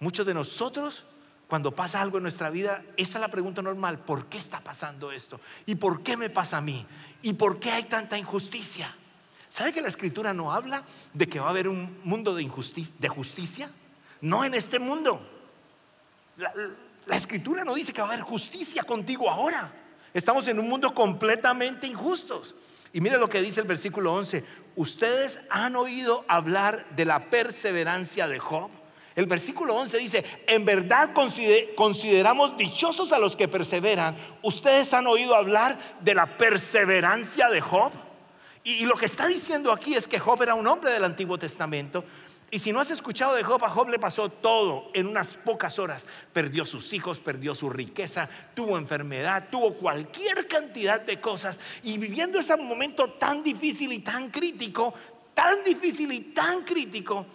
Muchos 0.00 0.26
de 0.26 0.34
nosotros 0.34 1.04
cuando 1.48 1.74
pasa 1.74 2.02
algo 2.02 2.18
en 2.18 2.24
nuestra 2.24 2.50
vida, 2.50 2.82
esta 2.98 3.16
es 3.16 3.22
la 3.22 3.28
pregunta 3.28 3.62
normal, 3.62 3.98
¿por 3.98 4.26
qué 4.26 4.36
está 4.36 4.60
pasando 4.60 5.10
esto? 5.10 5.40
¿Y 5.64 5.76
por 5.76 6.02
qué 6.02 6.14
me 6.14 6.28
pasa 6.28 6.58
a 6.58 6.60
mí? 6.60 6.86
¿Y 7.22 7.32
por 7.32 7.58
qué 7.58 7.70
hay 7.70 7.84
tanta 7.84 8.18
injusticia? 8.18 8.94
¿Sabe 9.48 9.72
que 9.72 9.80
la 9.80 9.88
escritura 9.88 10.34
no 10.34 10.52
habla 10.52 10.84
de 11.14 11.26
que 11.26 11.40
va 11.40 11.46
a 11.46 11.50
haber 11.50 11.66
un 11.66 12.00
mundo 12.04 12.34
de, 12.34 12.46
justicia? 12.46 13.70
No 14.20 14.44
en 14.44 14.52
este 14.52 14.78
mundo. 14.78 15.26
La 17.06 17.16
escritura 17.16 17.64
no 17.64 17.74
dice 17.74 17.94
que 17.94 18.02
va 18.02 18.08
a 18.08 18.12
haber 18.12 18.24
justicia 18.24 18.82
contigo 18.82 19.30
ahora. 19.30 19.72
Estamos 20.14 20.46
en 20.48 20.58
un 20.58 20.68
mundo 20.68 20.94
completamente 20.94 21.86
injustos. 21.86 22.54
Y 22.92 23.00
mire 23.00 23.18
lo 23.18 23.28
que 23.28 23.42
dice 23.42 23.60
el 23.60 23.66
versículo 23.66 24.14
11. 24.14 24.44
Ustedes 24.76 25.40
han 25.50 25.76
oído 25.76 26.24
hablar 26.28 26.86
de 26.96 27.04
la 27.04 27.30
perseverancia 27.30 28.28
de 28.28 28.38
Job 28.38 28.70
el 29.18 29.26
versículo 29.26 29.74
11 29.74 29.98
dice, 29.98 30.24
en 30.46 30.64
verdad 30.64 31.10
consideramos 31.74 32.56
dichosos 32.56 33.10
a 33.10 33.18
los 33.18 33.34
que 33.34 33.48
perseveran. 33.48 34.16
Ustedes 34.42 34.94
han 34.94 35.08
oído 35.08 35.34
hablar 35.34 35.76
de 35.98 36.14
la 36.14 36.26
perseverancia 36.26 37.48
de 37.48 37.60
Job. 37.60 37.90
Y, 38.62 38.86
lo 38.86 38.96
que 38.96 39.06
está 39.06 39.26
diciendo 39.26 39.72
aquí 39.72 39.94
es 39.94 40.06
que 40.06 40.20
Job 40.20 40.40
era 40.44 40.54
un 40.54 40.68
hombre 40.68 40.92
del 40.92 41.02
Antiguo 41.02 41.36
Testamento. 41.36 42.04
Y 42.50 42.58
si 42.58 42.72
no 42.72 42.80
has 42.80 42.90
escuchado 42.90 43.34
de 43.34 43.42
Job, 43.42 43.62
a 43.64 43.68
Job 43.68 43.90
le 43.90 43.98
pasó 43.98 44.30
todo 44.30 44.90
en 44.94 45.06
unas 45.06 45.34
pocas 45.34 45.78
horas. 45.78 46.04
Perdió 46.32 46.64
sus 46.64 46.92
hijos, 46.94 47.20
perdió 47.20 47.54
su 47.54 47.68
riqueza, 47.68 48.28
tuvo 48.54 48.78
enfermedad, 48.78 49.48
tuvo 49.50 49.74
cualquier 49.74 50.48
cantidad 50.48 51.00
de 51.00 51.20
cosas. 51.20 51.58
Y 51.82 51.98
viviendo 51.98 52.38
ese 52.38 52.56
momento 52.56 53.10
tan 53.12 53.42
difícil 53.42 53.92
y 53.92 53.98
tan 53.98 54.30
crítico, 54.30 54.94
tan 55.34 55.62
difícil 55.62 56.10
y 56.10 56.20
tan 56.20 56.62
crítico, 56.62 57.26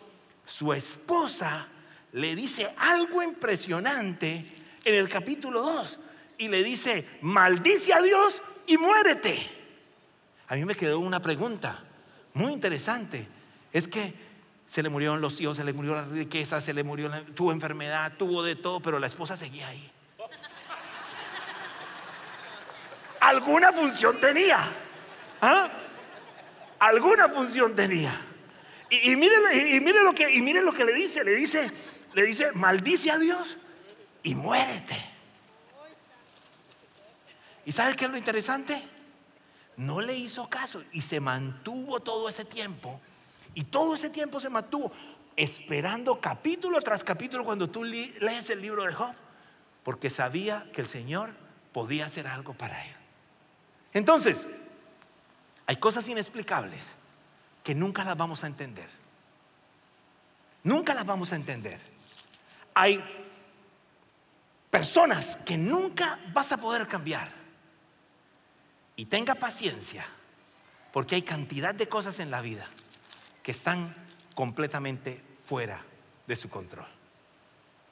su 0.46 0.74
esposa 0.74 1.68
le 2.14 2.36
dice 2.36 2.70
algo 2.78 3.22
impresionante 3.22 4.46
en 4.84 4.96
el 4.96 5.08
capítulo 5.10 5.62
2 5.62 6.00
y 6.40 6.48
le 6.48 6.64
dice, 6.64 7.08
maldice 7.22 7.94
a 7.94 8.02
Dios 8.02 8.42
y 8.66 8.78
muérete. 8.78 9.48
A 10.48 10.56
mí 10.56 10.66
me 10.66 10.76
quedó 10.76 11.00
una 11.00 11.22
pregunta 11.22 11.84
muy 12.34 12.52
interesante. 12.52 13.28
Es 13.72 13.88
que 13.88 14.33
se 14.74 14.82
le 14.82 14.90
murieron 14.90 15.22
los 15.22 15.40
hijos, 15.40 15.56
se 15.56 15.64
le 15.64 15.72
murió 15.72 15.94
la 15.94 16.04
riqueza, 16.04 16.60
se 16.60 16.74
le 16.74 16.84
murió, 16.84 17.12
tuvo 17.36 17.52
enfermedad, 17.52 18.14
tuvo 18.18 18.42
de 18.42 18.56
todo, 18.56 18.80
pero 18.80 18.98
la 18.98 19.06
esposa 19.06 19.38
seguía 19.38 19.68
ahí. 19.68 19.92
Alguna 23.20 23.72
función 23.72 24.20
tenía. 24.20 24.68
¿Ah? 25.44 25.70
Alguna 26.80 27.30
función 27.30 27.76
tenía. 27.76 28.20
Y, 28.90 29.12
y, 29.12 29.16
mire 29.16 30.04
lo 30.04 30.16
que, 30.16 30.32
y 30.32 30.54
lo 30.54 30.74
que 30.74 30.86
le 30.86 30.94
dice, 30.94 31.24
le 31.24 31.36
dice, 31.36 31.70
le 32.16 32.24
dice, 32.24 32.52
maldice 32.54 33.12
a 33.12 33.20
Dios 33.20 33.58
y 34.24 34.34
muérete. 34.34 34.98
¿Y 37.68 37.72
sabes 37.74 37.96
qué 37.96 38.06
es 38.06 38.10
lo 38.12 38.18
interesante? 38.18 38.82
No 39.78 40.02
le 40.02 40.16
hizo 40.16 40.50
caso 40.50 40.82
y 40.94 41.02
se 41.02 41.20
mantuvo 41.20 42.00
todo 42.00 42.28
ese 42.28 42.44
tiempo. 42.44 43.00
Y 43.54 43.66
todo 43.66 43.96
ese 43.96 44.10
tiempo 44.10 44.40
se 44.40 44.50
mantuvo 44.50 44.92
esperando 45.36 46.20
capítulo 46.20 46.80
tras 46.82 47.04
capítulo 47.04 47.44
cuando 47.44 47.70
tú 47.70 47.84
lees 47.84 48.50
el 48.50 48.62
libro 48.62 48.84
de 48.84 48.94
Job, 48.94 49.14
porque 49.84 50.10
sabía 50.10 50.70
que 50.74 50.82
el 50.82 50.88
Señor 50.88 51.32
podía 51.72 52.06
hacer 52.06 52.28
algo 52.28 52.54
para 52.54 52.84
él. 52.86 52.96
Entonces, 53.94 54.46
hay 55.66 55.76
cosas 55.78 56.08
inexplicables 56.08 56.86
que 57.64 57.76
nunca 57.76 58.04
las 58.04 58.18
vamos 58.18 58.44
a 58.44 58.48
entender. 58.48 58.90
Nunca 60.64 60.94
las 60.94 61.06
vamos 61.06 61.32
a 61.32 61.36
entender 61.36 61.94
hay 62.74 63.04
personas 64.70 65.38
que 65.38 65.58
nunca 65.58 66.20
vas 66.34 66.52
a 66.52 66.58
poder 66.58 66.88
cambiar. 66.88 67.30
Y 68.96 69.06
tenga 69.06 69.36
paciencia, 69.36 70.06
porque 70.92 71.16
hay 71.16 71.24
cantidad 71.24 71.74
de 71.74 71.88
cosas 71.88 72.20
en 72.20 72.30
la 72.30 72.42
vida 72.42 72.68
que 73.44 73.52
están 73.52 73.94
completamente 74.34 75.22
fuera 75.46 75.84
de 76.26 76.36
su 76.36 76.50
control. 76.50 76.88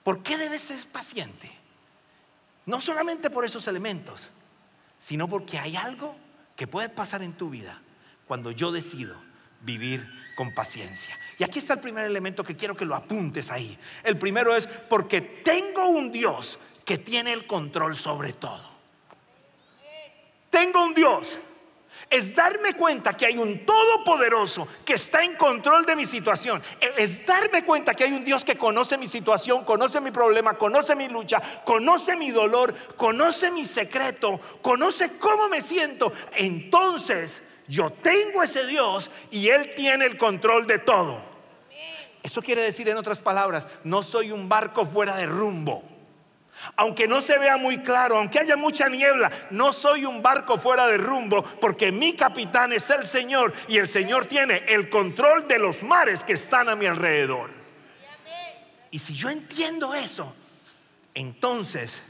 ¿Por 0.03 0.23
qué 0.23 0.37
debes 0.37 0.61
ser 0.61 0.87
paciente? 0.87 1.51
No 2.65 2.81
solamente 2.81 3.29
por 3.29 3.45
esos 3.45 3.67
elementos, 3.67 4.29
sino 4.97 5.27
porque 5.27 5.59
hay 5.59 5.75
algo 5.75 6.15
que 6.55 6.67
puede 6.67 6.89
pasar 6.89 7.21
en 7.21 7.33
tu 7.33 7.49
vida 7.49 7.79
cuando 8.25 8.51
yo 8.51 8.71
decido 8.71 9.15
vivir 9.61 10.07
con 10.35 10.53
paciencia. 10.53 11.17
Y 11.37 11.43
aquí 11.43 11.59
está 11.59 11.73
el 11.73 11.79
primer 11.79 12.05
elemento 12.05 12.43
que 12.43 12.55
quiero 12.55 12.75
que 12.75 12.85
lo 12.85 12.95
apuntes 12.95 13.51
ahí. 13.51 13.77
El 14.03 14.17
primero 14.17 14.55
es 14.55 14.67
porque 14.67 15.21
tengo 15.21 15.87
un 15.87 16.11
Dios 16.11 16.57
que 16.85 16.97
tiene 16.97 17.33
el 17.33 17.45
control 17.45 17.95
sobre 17.95 18.33
todo. 18.33 18.71
Tengo 20.49 20.83
un 20.83 20.93
Dios 20.93 21.37
es 22.11 22.35
darme 22.35 22.73
cuenta 22.73 23.15
que 23.15 23.25
hay 23.25 23.37
un 23.37 23.65
todopoderoso 23.65 24.67
que 24.85 24.93
está 24.95 25.23
en 25.23 25.35
control 25.37 25.85
de 25.85 25.95
mi 25.95 26.05
situación. 26.05 26.61
Es 26.97 27.25
darme 27.25 27.63
cuenta 27.63 27.93
que 27.93 28.03
hay 28.03 28.11
un 28.11 28.25
Dios 28.25 28.43
que 28.43 28.57
conoce 28.57 28.97
mi 28.97 29.07
situación, 29.07 29.63
conoce 29.63 30.01
mi 30.01 30.11
problema, 30.11 30.55
conoce 30.55 30.93
mi 30.93 31.07
lucha, 31.07 31.41
conoce 31.63 32.17
mi 32.17 32.29
dolor, 32.29 32.75
conoce 32.97 33.49
mi 33.49 33.63
secreto, 33.63 34.41
conoce 34.61 35.13
cómo 35.17 35.47
me 35.47 35.61
siento. 35.61 36.11
Entonces 36.33 37.41
yo 37.69 37.91
tengo 37.91 38.43
ese 38.43 38.67
Dios 38.67 39.09
y 39.31 39.47
Él 39.47 39.71
tiene 39.77 40.05
el 40.05 40.17
control 40.17 40.67
de 40.67 40.79
todo. 40.79 41.21
Eso 42.21 42.41
quiere 42.41 42.61
decir 42.61 42.89
en 42.89 42.97
otras 42.97 43.19
palabras, 43.19 43.65
no 43.85 44.03
soy 44.03 44.31
un 44.31 44.49
barco 44.49 44.85
fuera 44.85 45.15
de 45.15 45.25
rumbo. 45.25 45.90
Aunque 46.75 47.07
no 47.07 47.21
se 47.21 47.37
vea 47.37 47.57
muy 47.57 47.79
claro, 47.79 48.17
aunque 48.17 48.39
haya 48.39 48.55
mucha 48.55 48.87
niebla, 48.87 49.31
no 49.49 49.73
soy 49.73 50.05
un 50.05 50.21
barco 50.21 50.57
fuera 50.57 50.87
de 50.87 50.97
rumbo 50.97 51.43
porque 51.43 51.91
mi 51.91 52.13
capitán 52.13 52.71
es 52.73 52.89
el 52.89 53.03
Señor 53.03 53.53
y 53.67 53.77
el 53.77 53.87
Señor 53.87 54.25
tiene 54.25 54.63
el 54.67 54.89
control 54.89 55.47
de 55.47 55.59
los 55.59 55.83
mares 55.83 56.23
que 56.23 56.33
están 56.33 56.69
a 56.69 56.75
mi 56.75 56.85
alrededor. 56.85 57.49
Y 58.91 58.99
si 58.99 59.15
yo 59.15 59.29
entiendo 59.29 59.93
eso, 59.95 60.33
entonces 61.13 62.01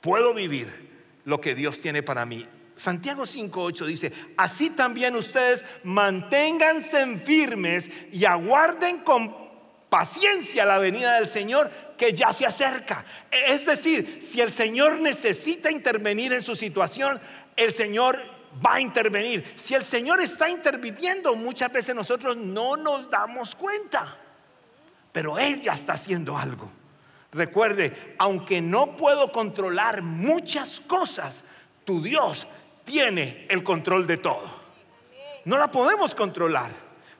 puedo 0.00 0.32
vivir 0.32 0.92
lo 1.24 1.40
que 1.40 1.54
Dios 1.54 1.80
tiene 1.80 2.02
para 2.02 2.24
mí. 2.24 2.48
Santiago 2.76 3.24
5.8 3.24 3.86
dice, 3.86 4.12
así 4.36 4.70
también 4.70 5.14
ustedes 5.14 5.64
manténganse 5.84 7.18
firmes 7.18 7.88
y 8.12 8.24
aguarden 8.24 8.98
con 8.98 9.44
paciencia 9.88 10.64
la 10.64 10.78
venida 10.78 11.14
del 11.14 11.28
Señor 11.28 11.70
que 11.96 12.12
ya 12.12 12.32
se 12.32 12.46
acerca. 12.46 13.04
Es 13.30 13.66
decir, 13.66 14.20
si 14.22 14.40
el 14.40 14.50
Señor 14.50 15.00
necesita 15.00 15.70
intervenir 15.70 16.32
en 16.32 16.42
su 16.42 16.56
situación, 16.56 17.20
el 17.56 17.72
Señor 17.72 18.20
va 18.64 18.74
a 18.74 18.80
intervenir. 18.80 19.44
Si 19.56 19.74
el 19.74 19.84
Señor 19.84 20.20
está 20.20 20.48
interviniendo, 20.48 21.34
muchas 21.34 21.72
veces 21.72 21.94
nosotros 21.94 22.36
no 22.36 22.76
nos 22.76 23.10
damos 23.10 23.54
cuenta, 23.54 24.16
pero 25.12 25.38
Él 25.38 25.60
ya 25.60 25.74
está 25.74 25.94
haciendo 25.94 26.36
algo. 26.36 26.70
Recuerde, 27.32 28.14
aunque 28.18 28.60
no 28.60 28.96
puedo 28.96 29.32
controlar 29.32 30.02
muchas 30.02 30.80
cosas, 30.80 31.42
tu 31.84 32.00
Dios 32.00 32.46
tiene 32.84 33.46
el 33.48 33.64
control 33.64 34.06
de 34.06 34.18
todo. 34.18 34.64
No 35.44 35.58
la 35.58 35.70
podemos 35.70 36.14
controlar, 36.14 36.70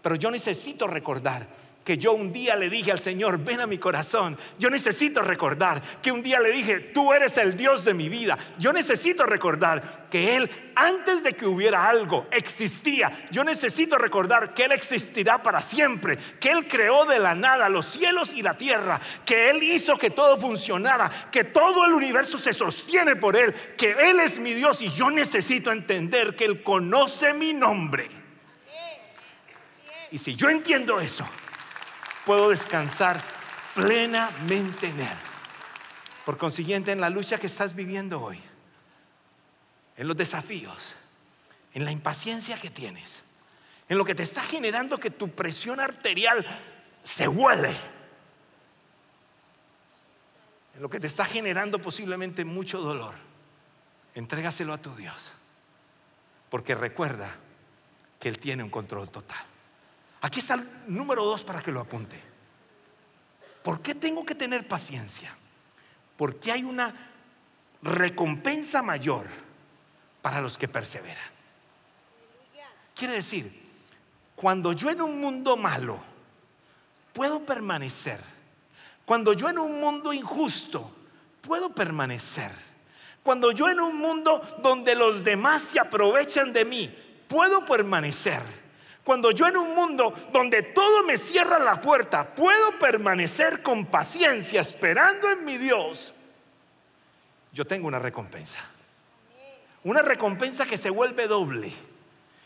pero 0.00 0.14
yo 0.14 0.30
necesito 0.30 0.86
recordar 0.86 1.46
que 1.84 1.98
yo 1.98 2.12
un 2.12 2.32
día 2.32 2.56
le 2.56 2.70
dije 2.70 2.90
al 2.90 2.98
Señor, 2.98 3.38
ven 3.38 3.60
a 3.60 3.66
mi 3.66 3.76
corazón. 3.76 4.38
Yo 4.58 4.70
necesito 4.70 5.20
recordar 5.20 5.82
que 6.00 6.10
un 6.10 6.22
día 6.22 6.40
le 6.40 6.50
dije, 6.50 6.80
tú 6.80 7.12
eres 7.12 7.36
el 7.36 7.58
Dios 7.58 7.84
de 7.84 7.92
mi 7.92 8.08
vida. 8.08 8.38
Yo 8.58 8.72
necesito 8.72 9.26
recordar 9.26 10.06
que 10.10 10.34
Él, 10.34 10.50
antes 10.74 11.22
de 11.22 11.34
que 11.34 11.44
hubiera 11.46 11.86
algo, 11.86 12.26
existía. 12.30 13.26
Yo 13.30 13.44
necesito 13.44 13.98
recordar 13.98 14.54
que 14.54 14.64
Él 14.64 14.72
existirá 14.72 15.42
para 15.42 15.60
siempre, 15.60 16.16
que 16.40 16.50
Él 16.50 16.66
creó 16.66 17.04
de 17.04 17.18
la 17.18 17.34
nada 17.34 17.68
los 17.68 17.84
cielos 17.86 18.32
y 18.34 18.42
la 18.42 18.56
tierra, 18.56 18.98
que 19.26 19.50
Él 19.50 19.62
hizo 19.62 19.98
que 19.98 20.08
todo 20.08 20.40
funcionara, 20.40 21.10
que 21.30 21.44
todo 21.44 21.84
el 21.84 21.92
universo 21.92 22.38
se 22.38 22.54
sostiene 22.54 23.16
por 23.16 23.36
Él, 23.36 23.54
que 23.76 23.90
Él 23.90 24.20
es 24.20 24.38
mi 24.38 24.54
Dios 24.54 24.80
y 24.80 24.90
yo 24.94 25.10
necesito 25.10 25.70
entender 25.70 26.34
que 26.34 26.46
Él 26.46 26.62
conoce 26.62 27.34
mi 27.34 27.52
nombre. 27.52 28.08
Y 30.10 30.18
si 30.18 30.36
yo 30.36 30.48
entiendo 30.48 31.00
eso, 31.00 31.28
puedo 32.24 32.50
descansar 32.50 33.20
plenamente 33.74 34.88
en 34.88 35.00
Él. 35.00 35.16
Por 36.24 36.38
consiguiente, 36.38 36.92
en 36.92 37.00
la 37.00 37.10
lucha 37.10 37.38
que 37.38 37.46
estás 37.46 37.74
viviendo 37.74 38.20
hoy, 38.22 38.40
en 39.96 40.08
los 40.08 40.16
desafíos, 40.16 40.94
en 41.74 41.84
la 41.84 41.90
impaciencia 41.90 42.58
que 42.58 42.70
tienes, 42.70 43.22
en 43.88 43.98
lo 43.98 44.04
que 44.04 44.14
te 44.14 44.22
está 44.22 44.42
generando 44.42 44.98
que 44.98 45.10
tu 45.10 45.30
presión 45.30 45.80
arterial 45.80 46.44
se 47.02 47.28
huele, 47.28 47.76
en 50.74 50.82
lo 50.82 50.88
que 50.88 50.98
te 50.98 51.06
está 51.06 51.24
generando 51.24 51.78
posiblemente 51.78 52.44
mucho 52.44 52.80
dolor, 52.80 53.14
entrégaselo 54.14 54.72
a 54.72 54.78
tu 54.78 54.94
Dios. 54.96 55.32
Porque 56.48 56.74
recuerda 56.74 57.34
que 58.18 58.28
Él 58.28 58.38
tiene 58.38 58.62
un 58.62 58.70
control 58.70 59.10
total. 59.10 59.44
Aquí 60.24 60.40
está 60.40 60.54
el 60.54 60.66
número 60.86 61.22
dos 61.22 61.44
para 61.44 61.60
que 61.60 61.70
lo 61.70 61.80
apunte. 61.80 62.18
¿Por 63.62 63.82
qué 63.82 63.94
tengo 63.94 64.24
que 64.24 64.34
tener 64.34 64.66
paciencia? 64.66 65.30
Porque 66.16 66.50
hay 66.50 66.64
una 66.64 66.94
recompensa 67.82 68.82
mayor 68.82 69.26
para 70.22 70.40
los 70.40 70.56
que 70.56 70.66
perseveran. 70.66 71.28
Quiere 72.94 73.12
decir, 73.12 73.68
cuando 74.34 74.72
yo 74.72 74.88
en 74.88 75.02
un 75.02 75.20
mundo 75.20 75.58
malo 75.58 76.00
puedo 77.12 77.44
permanecer, 77.44 78.18
cuando 79.04 79.34
yo 79.34 79.50
en 79.50 79.58
un 79.58 79.78
mundo 79.78 80.14
injusto 80.14 80.90
puedo 81.42 81.74
permanecer, 81.74 82.50
cuando 83.22 83.52
yo 83.52 83.68
en 83.68 83.78
un 83.78 83.98
mundo 83.98 84.40
donde 84.62 84.94
los 84.94 85.22
demás 85.22 85.60
se 85.60 85.80
aprovechan 85.80 86.54
de 86.54 86.64
mí 86.64 86.98
puedo 87.28 87.66
permanecer, 87.66 88.63
cuando 89.04 89.30
yo 89.30 89.46
en 89.46 89.56
un 89.58 89.74
mundo 89.74 90.14
donde 90.32 90.62
todo 90.62 91.04
me 91.04 91.18
cierra 91.18 91.58
la 91.58 91.80
puerta, 91.80 92.34
puedo 92.34 92.78
permanecer 92.78 93.62
con 93.62 93.86
paciencia 93.86 94.62
esperando 94.62 95.30
en 95.30 95.44
mi 95.44 95.58
Dios, 95.58 96.14
yo 97.52 97.66
tengo 97.66 97.86
una 97.86 97.98
recompensa. 97.98 98.58
Una 99.84 100.00
recompensa 100.00 100.64
que 100.64 100.78
se 100.78 100.88
vuelve 100.88 101.28
doble. 101.28 101.70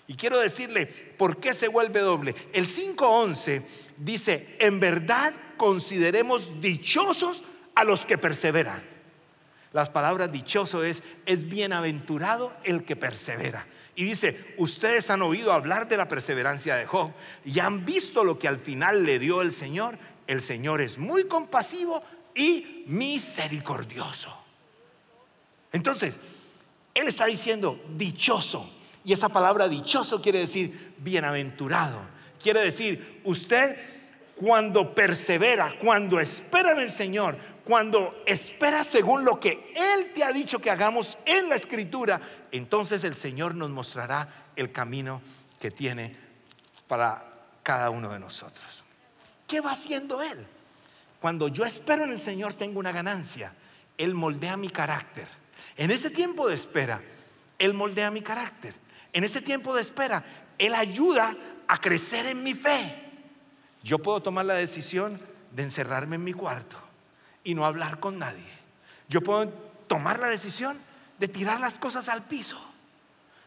Y 0.09 0.17
quiero 0.17 0.41
decirle, 0.41 0.87
¿por 0.87 1.39
qué 1.39 1.55
se 1.55 1.69
vuelve 1.69 2.01
doble? 2.01 2.35
El 2.53 2.67
5.11 2.67 3.63
dice, 3.97 4.57
en 4.59 4.81
verdad 4.81 5.33
consideremos 5.57 6.61
dichosos 6.61 7.45
a 7.77 7.85
los 7.85 8.05
que 8.05 8.19
perseveran. 8.19 8.83
Las 9.73 9.91
palabras 9.91 10.33
dichoso 10.33 10.83
es, 10.83 11.03
es 11.27 11.49
bienaventurado 11.49 12.53
el 12.65 12.85
que 12.85 12.97
persevera. 12.97 13.67
Y 13.99 14.05
dice, 14.05 14.55
ustedes 14.59 15.11
han 15.11 15.23
oído 15.23 15.53
hablar 15.53 15.89
de 15.89 15.97
la 15.97 16.07
perseverancia 16.07 16.77
de 16.77 16.87
Job 16.87 17.11
y 17.45 17.59
han 17.59 17.85
visto 17.85 18.23
lo 18.23 18.39
que 18.39 18.47
al 18.47 18.59
final 18.59 19.05
le 19.05 19.19
dio 19.19 19.43
el 19.43 19.51
Señor. 19.51 19.99
El 20.29 20.41
Señor 20.41 20.81
es 20.81 20.99
muy 20.99 21.25
compasivo 21.25 22.01
y 22.33 22.85
misericordioso. 22.87 24.33
Entonces, 25.73 26.15
Él 26.95 27.09
está 27.09 27.27
diciendo 27.27 27.83
dichoso. 27.97 28.73
Y 29.05 29.13
esa 29.13 29.31
palabra 29.31 29.67
dichoso 29.67 30.23
quiere 30.23 30.39
decir 30.39 30.95
bienaventurado. 30.99 31.99
Quiere 32.41 32.61
decir, 32.61 33.21
usted 33.25 33.77
cuando 34.37 34.95
persevera, 34.95 35.75
cuando 35.81 36.21
espera 36.21 36.71
en 36.71 36.79
el 36.79 36.93
Señor, 36.93 37.37
cuando 37.65 38.23
espera 38.27 38.85
según 38.85 39.25
lo 39.25 39.41
que 39.41 39.73
Él 39.75 40.13
te 40.15 40.23
ha 40.23 40.33
dicho 40.33 40.61
que 40.61 40.71
hagamos 40.71 41.19
en 41.27 41.49
la 41.49 41.57
escritura, 41.57 42.21
entonces 42.53 43.05
el 43.05 43.15
Señor 43.15 43.55
nos 43.55 43.71
mostrará 43.71 44.29
el 44.57 44.73
camino 44.73 45.23
que 45.61 45.71
tiene 45.71 46.17
para 46.87 47.25
cada 47.63 47.91
uno 47.91 48.11
de 48.11 48.19
nosotros. 48.19 48.85
¿Qué 49.47 49.61
va 49.61 49.73
haciendo 49.73 50.23
Él? 50.23 50.47
Cuando 51.21 51.49
yo 51.49 51.65
espero 51.65 52.05
en 52.05 52.11
el 52.11 52.21
Señor 52.21 52.55
tengo 52.55 52.79
una 52.79 52.93
ganancia. 52.93 53.53
Él 53.97 54.15
moldea 54.15 54.57
mi 54.57 54.69
carácter. 54.69 55.27
En 55.77 55.91
ese 55.91 56.11
tiempo 56.11 56.49
de 56.49 56.55
espera, 56.55 57.03
Él 57.59 57.75
moldea 57.75 58.11
mi 58.11 58.23
carácter. 58.23 58.75
En 59.13 59.25
ese 59.25 59.41
tiempo 59.41 59.75
de 59.75 59.83
espera, 59.83 60.25
Él 60.59 60.75
ayuda 60.75 61.37
a 61.67 61.79
crecer 61.81 62.27
en 62.27 62.43
mi 62.43 62.55
fe. 62.55 62.95
Yo 63.83 63.99
puedo 63.99 64.23
tomar 64.23 64.45
la 64.45 64.55
decisión 64.55 65.21
de 65.53 65.63
encerrarme 65.63 66.17
en 66.17 66.25
mi 66.25 66.33
cuarto 66.33 66.77
y 67.43 67.55
no 67.55 67.65
hablar 67.65 68.01
con 68.01 68.19
nadie. 68.19 68.47
Yo 69.09 69.23
puedo 69.23 69.49
tomar 69.89 70.19
la 70.21 70.29
decisión 70.29 70.79
de 71.19 71.29
tirar 71.29 71.61
las 71.61 71.75
cosas 71.75 72.09
al 72.09 72.23
piso. 72.23 72.59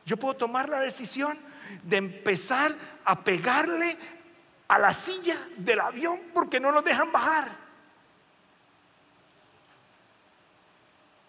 Yo 0.05 0.17
puedo 0.17 0.35
tomar 0.35 0.69
la 0.69 0.79
decisión 0.79 1.37
de 1.83 1.97
empezar 1.97 2.75
a 3.05 3.23
pegarle 3.23 3.97
a 4.67 4.79
la 4.79 4.93
silla 4.93 5.37
del 5.57 5.79
avión 5.79 6.19
porque 6.33 6.59
no 6.59 6.71
nos 6.71 6.83
dejan 6.83 7.11
bajar. 7.11 7.51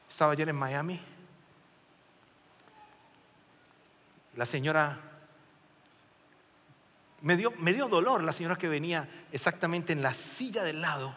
Estaba 0.08 0.32
ayer 0.32 0.48
en 0.48 0.56
Miami. 0.56 1.00
La 4.36 4.46
señora 4.46 4.98
me 7.22 7.36
dio, 7.36 7.52
me 7.58 7.72
dio 7.72 7.88
dolor, 7.88 8.22
la 8.22 8.32
señora 8.32 8.56
que 8.56 8.68
venía 8.68 9.08
exactamente 9.30 9.92
en 9.92 10.02
la 10.02 10.14
silla 10.14 10.64
del 10.64 10.80
lado. 10.80 11.14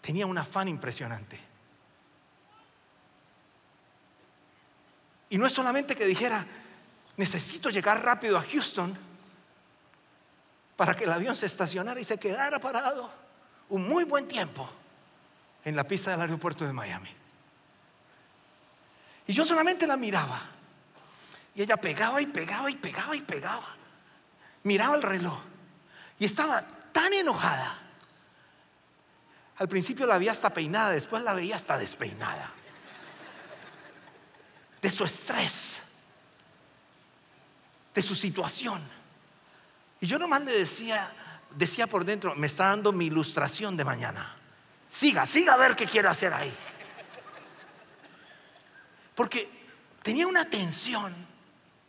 Tenía 0.00 0.26
un 0.26 0.38
afán 0.38 0.68
impresionante. 0.68 1.47
Y 5.30 5.38
no 5.38 5.46
es 5.46 5.52
solamente 5.52 5.94
que 5.94 6.06
dijera, 6.06 6.46
necesito 7.16 7.70
llegar 7.70 8.02
rápido 8.02 8.38
a 8.38 8.42
Houston 8.42 8.96
para 10.76 10.94
que 10.96 11.04
el 11.04 11.12
avión 11.12 11.36
se 11.36 11.46
estacionara 11.46 12.00
y 12.00 12.04
se 12.04 12.18
quedara 12.18 12.58
parado 12.58 13.10
un 13.68 13.88
muy 13.88 14.04
buen 14.04 14.26
tiempo 14.26 14.68
en 15.64 15.76
la 15.76 15.84
pista 15.84 16.10
del 16.10 16.20
aeropuerto 16.20 16.64
de 16.64 16.72
Miami. 16.72 17.10
Y 19.26 19.34
yo 19.34 19.44
solamente 19.44 19.86
la 19.86 19.96
miraba. 19.96 20.40
Y 21.54 21.62
ella 21.62 21.76
pegaba 21.76 22.20
y 22.22 22.26
pegaba 22.26 22.70
y 22.70 22.76
pegaba 22.76 23.16
y 23.16 23.20
pegaba. 23.20 23.76
Miraba 24.62 24.96
el 24.96 25.02
reloj. 25.02 25.38
Y 26.18 26.24
estaba 26.24 26.66
tan 26.92 27.12
enojada. 27.12 27.78
Al 29.58 29.68
principio 29.68 30.06
la 30.06 30.18
veía 30.18 30.32
hasta 30.32 30.54
peinada, 30.54 30.90
después 30.90 31.22
la 31.22 31.34
veía 31.34 31.56
hasta 31.56 31.76
despeinada. 31.76 32.52
De 34.80 34.90
su 34.90 35.04
estrés. 35.04 35.82
De 37.94 38.02
su 38.02 38.14
situación. 38.14 38.80
Y 40.00 40.06
yo 40.06 40.18
nomás 40.18 40.44
le 40.44 40.52
decía, 40.52 41.12
decía 41.56 41.86
por 41.86 42.04
dentro, 42.04 42.34
me 42.36 42.46
está 42.46 42.68
dando 42.68 42.92
mi 42.92 43.06
ilustración 43.06 43.76
de 43.76 43.84
mañana. 43.84 44.36
Siga, 44.88 45.26
siga 45.26 45.54
a 45.54 45.56
ver 45.56 45.76
qué 45.76 45.86
quiero 45.86 46.08
hacer 46.08 46.32
ahí. 46.32 46.52
Porque 49.14 49.50
tenía 50.02 50.26
una 50.26 50.48
tensión. 50.48 51.14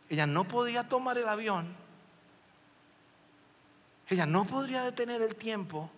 Ella 0.08 0.26
no 0.26 0.44
podía 0.44 0.88
tomar 0.88 1.16
el 1.16 1.28
avión. 1.28 1.76
Ella 4.08 4.26
no 4.26 4.44
podría 4.44 4.82
detener 4.82 5.22
el 5.22 5.36
tiempo. 5.36 5.88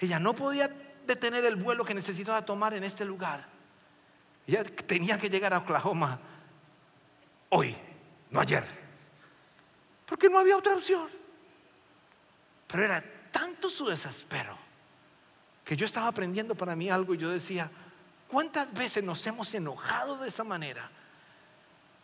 Ella 0.00 0.18
no 0.18 0.34
podía 0.34 0.68
detener 1.06 1.44
el 1.44 1.54
vuelo 1.56 1.84
que 1.84 1.94
necesitaba 1.94 2.44
tomar 2.44 2.74
en 2.74 2.82
este 2.82 3.04
lugar. 3.04 3.46
Ella 4.48 4.64
tenía 4.64 5.18
que 5.18 5.28
llegar 5.28 5.52
a 5.52 5.58
Oklahoma 5.58 6.18
hoy, 7.50 7.76
no 8.30 8.40
ayer. 8.40 8.64
Porque 10.06 10.30
no 10.30 10.38
había 10.38 10.56
otra 10.56 10.74
opción. 10.74 11.06
Pero 12.66 12.84
era 12.86 13.04
tanto 13.30 13.68
su 13.68 13.84
desespero 13.84 14.56
que 15.66 15.76
yo 15.76 15.84
estaba 15.84 16.08
aprendiendo 16.08 16.54
para 16.54 16.74
mí 16.74 16.88
algo 16.88 17.12
y 17.12 17.18
yo 17.18 17.28
decía, 17.28 17.70
¿cuántas 18.26 18.72
veces 18.72 19.04
nos 19.04 19.26
hemos 19.26 19.52
enojado 19.52 20.16
de 20.16 20.28
esa 20.28 20.44
manera? 20.44 20.90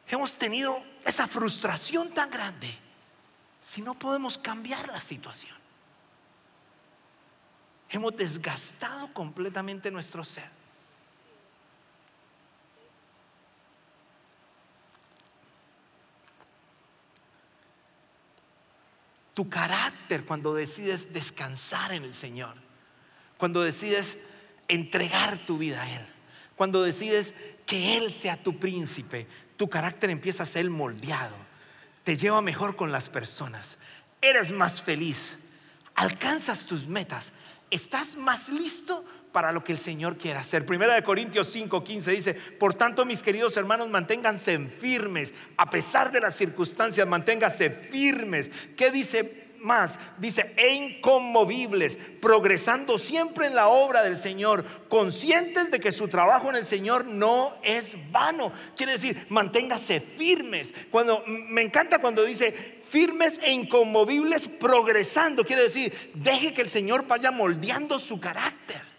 Hemos 0.07 0.35
tenido 0.35 0.83
esa 1.07 1.26
frustración 1.26 2.12
tan 2.12 2.30
grande 2.30 2.78
si 3.62 3.80
no 3.80 3.94
podemos 3.94 4.37
cambiar 4.37 4.87
la 4.88 5.00
situación. 5.00 5.57
Hemos 7.88 8.14
desgastado 8.14 9.14
completamente 9.14 9.90
nuestro 9.90 10.22
ser. 10.24 10.63
Tu 19.35 19.49
carácter 19.49 20.25
cuando 20.25 20.55
decides 20.55 21.12
descansar 21.12 21.92
en 21.92 22.05
el 22.05 22.14
Señor, 22.14 22.55
cuando 23.37 23.62
decides 23.62 24.16
entregar 24.68 25.38
tu 25.38 25.59
vida 25.59 25.83
a 25.83 25.90
Él, 25.90 26.07
cuando 26.57 26.83
decides 26.83 27.35
que 27.66 27.97
Él 27.97 28.12
sea 28.12 28.37
tu 28.37 28.59
príncipe, 28.59 29.27
tu 29.57 29.68
carácter 29.68 30.11
empieza 30.11 30.44
a 30.44 30.47
ser 30.47 30.68
moldeado, 30.70 31.37
te 32.05 32.16
lleva 32.16 32.40
mejor 32.40 32.77
con 32.77 32.92
las 32.92 33.09
personas, 33.09 33.77
eres 34.20 34.53
más 34.53 34.83
feliz, 34.83 35.37
alcanzas 35.94 36.64
tus 36.64 36.87
metas, 36.87 37.33
estás 37.70 38.16
más 38.16 38.49
listo 38.49 39.05
para 39.35 39.51
lo 39.51 39.64
que 39.64 39.73
el 39.73 39.79
Señor 39.79 40.16
quiera 40.16 40.40
hacer. 40.40 40.64
Primera 40.64 40.94
de 40.94 41.03
Corintios 41.03 41.53
5:15 41.53 42.05
dice, 42.12 42.35
por 42.35 42.73
tanto 42.73 43.05
mis 43.05 43.20
queridos 43.20 43.57
hermanos, 43.57 43.90
manténganse 43.90 44.57
firmes, 44.81 45.35
a 45.57 45.68
pesar 45.68 46.12
de 46.12 46.20
las 46.20 46.37
circunstancias, 46.37 47.07
manténganse 47.07 47.68
firmes. 47.68 48.49
¿Qué 48.77 48.92
dice 48.92 49.42
más, 49.59 49.99
dice, 50.18 50.53
e 50.57 50.75
inconmovibles, 50.75 51.97
progresando 52.20 52.99
siempre 52.99 53.47
en 53.47 53.55
la 53.55 53.68
obra 53.68 54.03
del 54.03 54.16
Señor, 54.16 54.64
conscientes 54.88 55.70
de 55.70 55.81
que 55.81 55.90
su 55.90 56.07
trabajo 56.09 56.51
en 56.51 56.57
el 56.57 56.66
Señor 56.66 57.07
no 57.07 57.57
es 57.62 57.97
vano. 58.12 58.53
Quiere 58.77 58.92
decir, 58.92 59.27
manténgase 59.31 60.01
firmes. 60.01 60.73
Cuando 60.90 61.25
me 61.27 61.62
encanta 61.62 61.99
cuando 61.99 62.23
dice 62.25 62.83
firmes 62.88 63.40
e 63.42 63.53
inconmovibles 63.53 64.49
progresando, 64.49 65.44
quiere 65.44 65.62
decir, 65.62 66.12
deje 66.14 66.53
que 66.53 66.62
el 66.62 66.68
Señor 66.68 67.07
vaya 67.07 67.31
moldeando 67.31 67.99
su 67.99 68.20
carácter. 68.20 68.93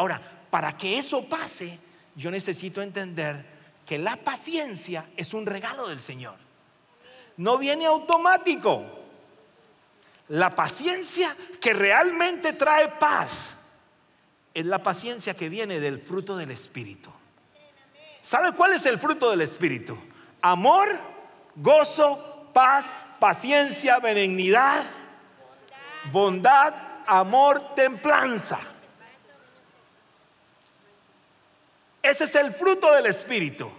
Ahora, 0.00 0.18
para 0.50 0.78
que 0.78 0.96
eso 0.96 1.28
pase, 1.28 1.78
yo 2.16 2.30
necesito 2.30 2.80
entender 2.80 3.44
que 3.84 3.98
la 3.98 4.16
paciencia 4.16 5.04
es 5.14 5.34
un 5.34 5.44
regalo 5.44 5.88
del 5.88 6.00
Señor. 6.00 6.36
No 7.36 7.58
viene 7.58 7.84
automático. 7.84 8.82
La 10.28 10.56
paciencia 10.56 11.36
que 11.60 11.74
realmente 11.74 12.54
trae 12.54 12.88
paz 12.88 13.50
es 14.54 14.64
la 14.64 14.82
paciencia 14.82 15.34
que 15.34 15.50
viene 15.50 15.80
del 15.80 16.00
fruto 16.00 16.34
del 16.34 16.50
Espíritu. 16.50 17.10
¿Sabe 18.22 18.52
cuál 18.52 18.72
es 18.72 18.86
el 18.86 18.98
fruto 18.98 19.30
del 19.30 19.42
Espíritu? 19.42 19.98
Amor, 20.40 20.98
gozo, 21.56 22.48
paz, 22.54 22.94
paciencia, 23.18 23.98
benignidad, 23.98 24.82
bondad, 26.10 26.72
amor, 27.06 27.74
templanza. 27.74 28.60
Ese 32.02 32.24
es 32.24 32.34
el 32.34 32.54
fruto 32.54 32.92
del 32.92 33.06
Espíritu. 33.06 33.70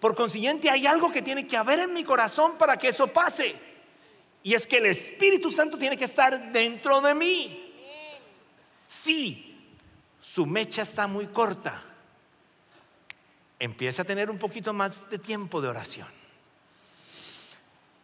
Por 0.00 0.14
consiguiente, 0.14 0.70
hay 0.70 0.86
algo 0.86 1.12
que 1.12 1.22
tiene 1.22 1.46
que 1.46 1.56
haber 1.56 1.80
en 1.80 1.92
mi 1.92 2.04
corazón 2.04 2.56
para 2.58 2.76
que 2.76 2.88
eso 2.88 3.06
pase. 3.08 3.54
Y 4.42 4.54
es 4.54 4.66
que 4.66 4.78
el 4.78 4.86
Espíritu 4.86 5.50
Santo 5.50 5.76
tiene 5.76 5.96
que 5.96 6.06
estar 6.06 6.52
dentro 6.52 7.00
de 7.00 7.14
mí. 7.14 7.74
Si 8.88 9.74
su 10.20 10.46
mecha 10.46 10.82
está 10.82 11.06
muy 11.06 11.26
corta, 11.26 11.82
empiece 13.58 14.00
a 14.00 14.04
tener 14.04 14.30
un 14.30 14.38
poquito 14.38 14.72
más 14.72 15.10
de 15.10 15.18
tiempo 15.18 15.60
de 15.60 15.68
oración. 15.68 16.08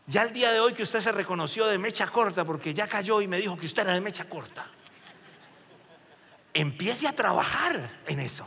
Ya 0.06 0.22
el 0.22 0.32
día 0.32 0.52
de 0.52 0.60
hoy 0.60 0.72
que 0.72 0.84
usted 0.84 1.00
se 1.00 1.10
reconoció 1.10 1.66
de 1.66 1.78
mecha 1.78 2.06
corta, 2.08 2.44
porque 2.44 2.74
ya 2.74 2.86
cayó 2.86 3.20
y 3.20 3.26
me 3.26 3.38
dijo 3.38 3.56
que 3.56 3.66
usted 3.66 3.82
era 3.82 3.94
de 3.94 4.00
mecha 4.00 4.28
corta, 4.28 4.70
empiece 6.54 7.08
a 7.08 7.12
trabajar 7.12 7.90
en 8.06 8.20
eso. 8.20 8.46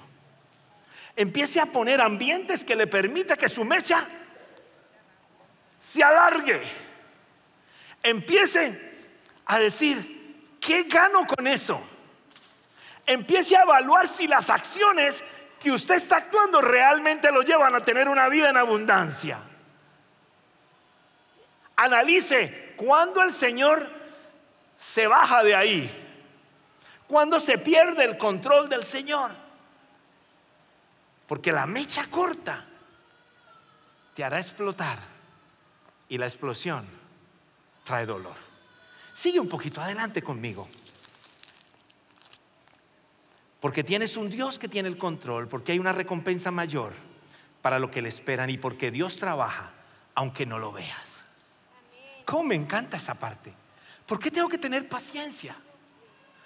Empiece 1.19 1.59
a 1.59 1.65
poner 1.65 1.99
ambientes 1.99 2.63
que 2.63 2.77
le 2.77 2.87
permita 2.87 3.35
que 3.35 3.49
su 3.49 3.65
mecha 3.65 4.05
se 5.83 6.01
alargue 6.01 6.61
empiece 8.01 9.03
a 9.45 9.59
decir, 9.59 10.55
¿qué 10.61 10.83
gano 10.83 11.27
con 11.27 11.45
eso? 11.45 11.77
Empiece 13.05 13.57
a 13.57 13.63
evaluar 13.63 14.07
si 14.07 14.29
las 14.29 14.49
acciones 14.49 15.21
que 15.59 15.73
usted 15.73 15.95
está 15.95 16.15
actuando 16.15 16.61
realmente 16.61 17.29
lo 17.33 17.41
llevan 17.41 17.75
a 17.75 17.81
tener 17.81 18.07
una 18.07 18.29
vida 18.29 18.51
en 18.51 18.55
abundancia. 18.55 19.39
Analice 21.75 22.75
cuándo 22.77 23.21
el 23.21 23.33
Señor 23.33 23.89
se 24.77 25.05
baja 25.05 25.43
de 25.43 25.53
ahí, 25.53 25.91
cuando 27.09 27.41
se 27.41 27.57
pierde 27.57 28.05
el 28.05 28.17
control 28.17 28.69
del 28.69 28.85
Señor. 28.85 29.48
Porque 31.29 31.51
la 31.51 31.67
mecha 31.67 32.07
corta 32.09 32.65
te 34.15 34.23
hará 34.23 34.39
explotar 34.39 34.97
y 36.09 36.17
la 36.17 36.25
explosión 36.25 36.87
trae 37.83 38.07
dolor. 38.07 38.35
Sigue 39.13 39.39
un 39.39 39.47
poquito 39.47 39.79
adelante 39.79 40.23
conmigo. 40.23 40.67
Porque 43.59 43.83
tienes 43.83 44.17
un 44.17 44.31
Dios 44.31 44.57
que 44.57 44.67
tiene 44.67 44.89
el 44.89 44.97
control, 44.97 45.47
porque 45.47 45.73
hay 45.73 45.79
una 45.79 45.93
recompensa 45.93 46.49
mayor 46.49 46.93
para 47.61 47.77
lo 47.77 47.91
que 47.91 48.01
le 48.01 48.09
esperan 48.09 48.49
y 48.49 48.57
porque 48.57 48.89
Dios 48.89 49.17
trabaja 49.17 49.71
aunque 50.15 50.47
no 50.47 50.57
lo 50.57 50.71
veas. 50.71 51.21
¿Cómo 52.25 52.45
me 52.45 52.55
encanta 52.55 52.97
esa 52.97 53.13
parte? 53.13 53.53
¿Por 54.07 54.17
qué 54.19 54.31
tengo 54.31 54.49
que 54.49 54.57
tener 54.57 54.89
paciencia? 54.89 55.55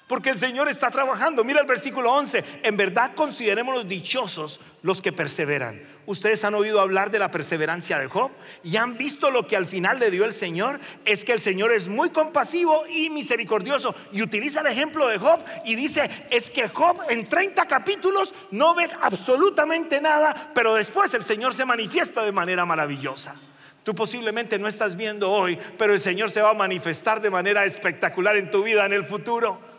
Porque 0.07 0.29
el 0.29 0.37
Señor 0.37 0.67
está 0.69 0.91
trabajando. 0.91 1.43
Mira 1.43 1.61
el 1.61 1.67
versículo 1.67 2.11
11. 2.11 2.43
En 2.63 2.77
verdad 2.77 3.15
considerémonos 3.15 3.87
dichosos 3.87 4.59
los 4.81 5.01
que 5.01 5.13
perseveran. 5.13 5.81
Ustedes 6.05 6.43
han 6.43 6.53
oído 6.55 6.81
hablar 6.81 7.11
de 7.11 7.19
la 7.19 7.31
perseverancia 7.31 7.97
de 7.97 8.07
Job 8.07 8.29
y 8.61 8.75
han 8.75 8.97
visto 8.97 9.31
lo 9.31 9.47
que 9.47 9.55
al 9.55 9.65
final 9.65 9.99
le 9.99 10.11
dio 10.11 10.25
el 10.25 10.33
Señor. 10.33 10.79
Es 11.05 11.23
que 11.23 11.31
el 11.31 11.39
Señor 11.39 11.71
es 11.71 11.87
muy 11.87 12.09
compasivo 12.09 12.85
y 12.87 13.09
misericordioso. 13.09 13.95
Y 14.11 14.21
utiliza 14.21 14.59
el 14.59 14.67
ejemplo 14.67 15.07
de 15.07 15.17
Job 15.17 15.39
y 15.63 15.75
dice, 15.75 16.09
es 16.29 16.49
que 16.49 16.67
Job 16.67 16.97
en 17.09 17.25
30 17.25 17.65
capítulos 17.67 18.33
no 18.51 18.75
ve 18.75 18.89
absolutamente 19.01 20.01
nada, 20.01 20.51
pero 20.53 20.73
después 20.73 21.13
el 21.13 21.23
Señor 21.23 21.53
se 21.53 21.63
manifiesta 21.63 22.23
de 22.23 22.33
manera 22.33 22.65
maravillosa. 22.65 23.35
Tú 23.83 23.95
posiblemente 23.95 24.59
no 24.59 24.67
estás 24.67 24.97
viendo 24.97 25.31
hoy, 25.31 25.57
pero 25.77 25.93
el 25.93 25.99
Señor 25.99 26.31
se 26.31 26.41
va 26.41 26.51
a 26.51 26.53
manifestar 26.53 27.21
de 27.21 27.29
manera 27.29 27.63
espectacular 27.63 28.35
en 28.35 28.51
tu 28.51 28.63
vida 28.63 28.85
en 28.85 28.93
el 28.93 29.05
futuro. 29.05 29.72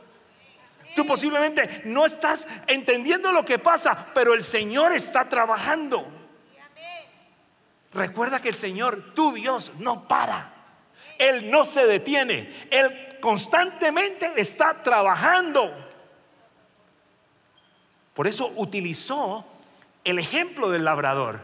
Tú 0.95 1.05
posiblemente 1.05 1.83
no 1.85 2.07
estás 2.07 2.47
entendiendo 2.67 3.33
lo 3.33 3.45
que 3.45 3.59
pasa, 3.59 4.07
pero 4.15 4.35
el 4.35 4.43
Señor 4.43 4.93
está 4.93 5.29
trabajando. 5.29 6.07
recuerda 7.93 8.41
que 8.41 8.49
el 8.49 8.55
Señor, 8.55 9.15
tu 9.15 9.33
Dios, 9.33 9.73
no 9.79 10.09
para. 10.09 10.53
Él 11.19 11.51
no 11.51 11.65
se 11.65 11.87
detiene. 11.87 12.69
Él 12.71 13.19
constantemente 13.21 14.33
está 14.37 14.83
trabajando. 14.83 15.73
Por 18.15 18.27
eso 18.27 18.53
utilizó 18.57 19.45
el 20.05 20.19
ejemplo 20.19 20.71
del 20.71 20.85
labrador. 20.85 21.41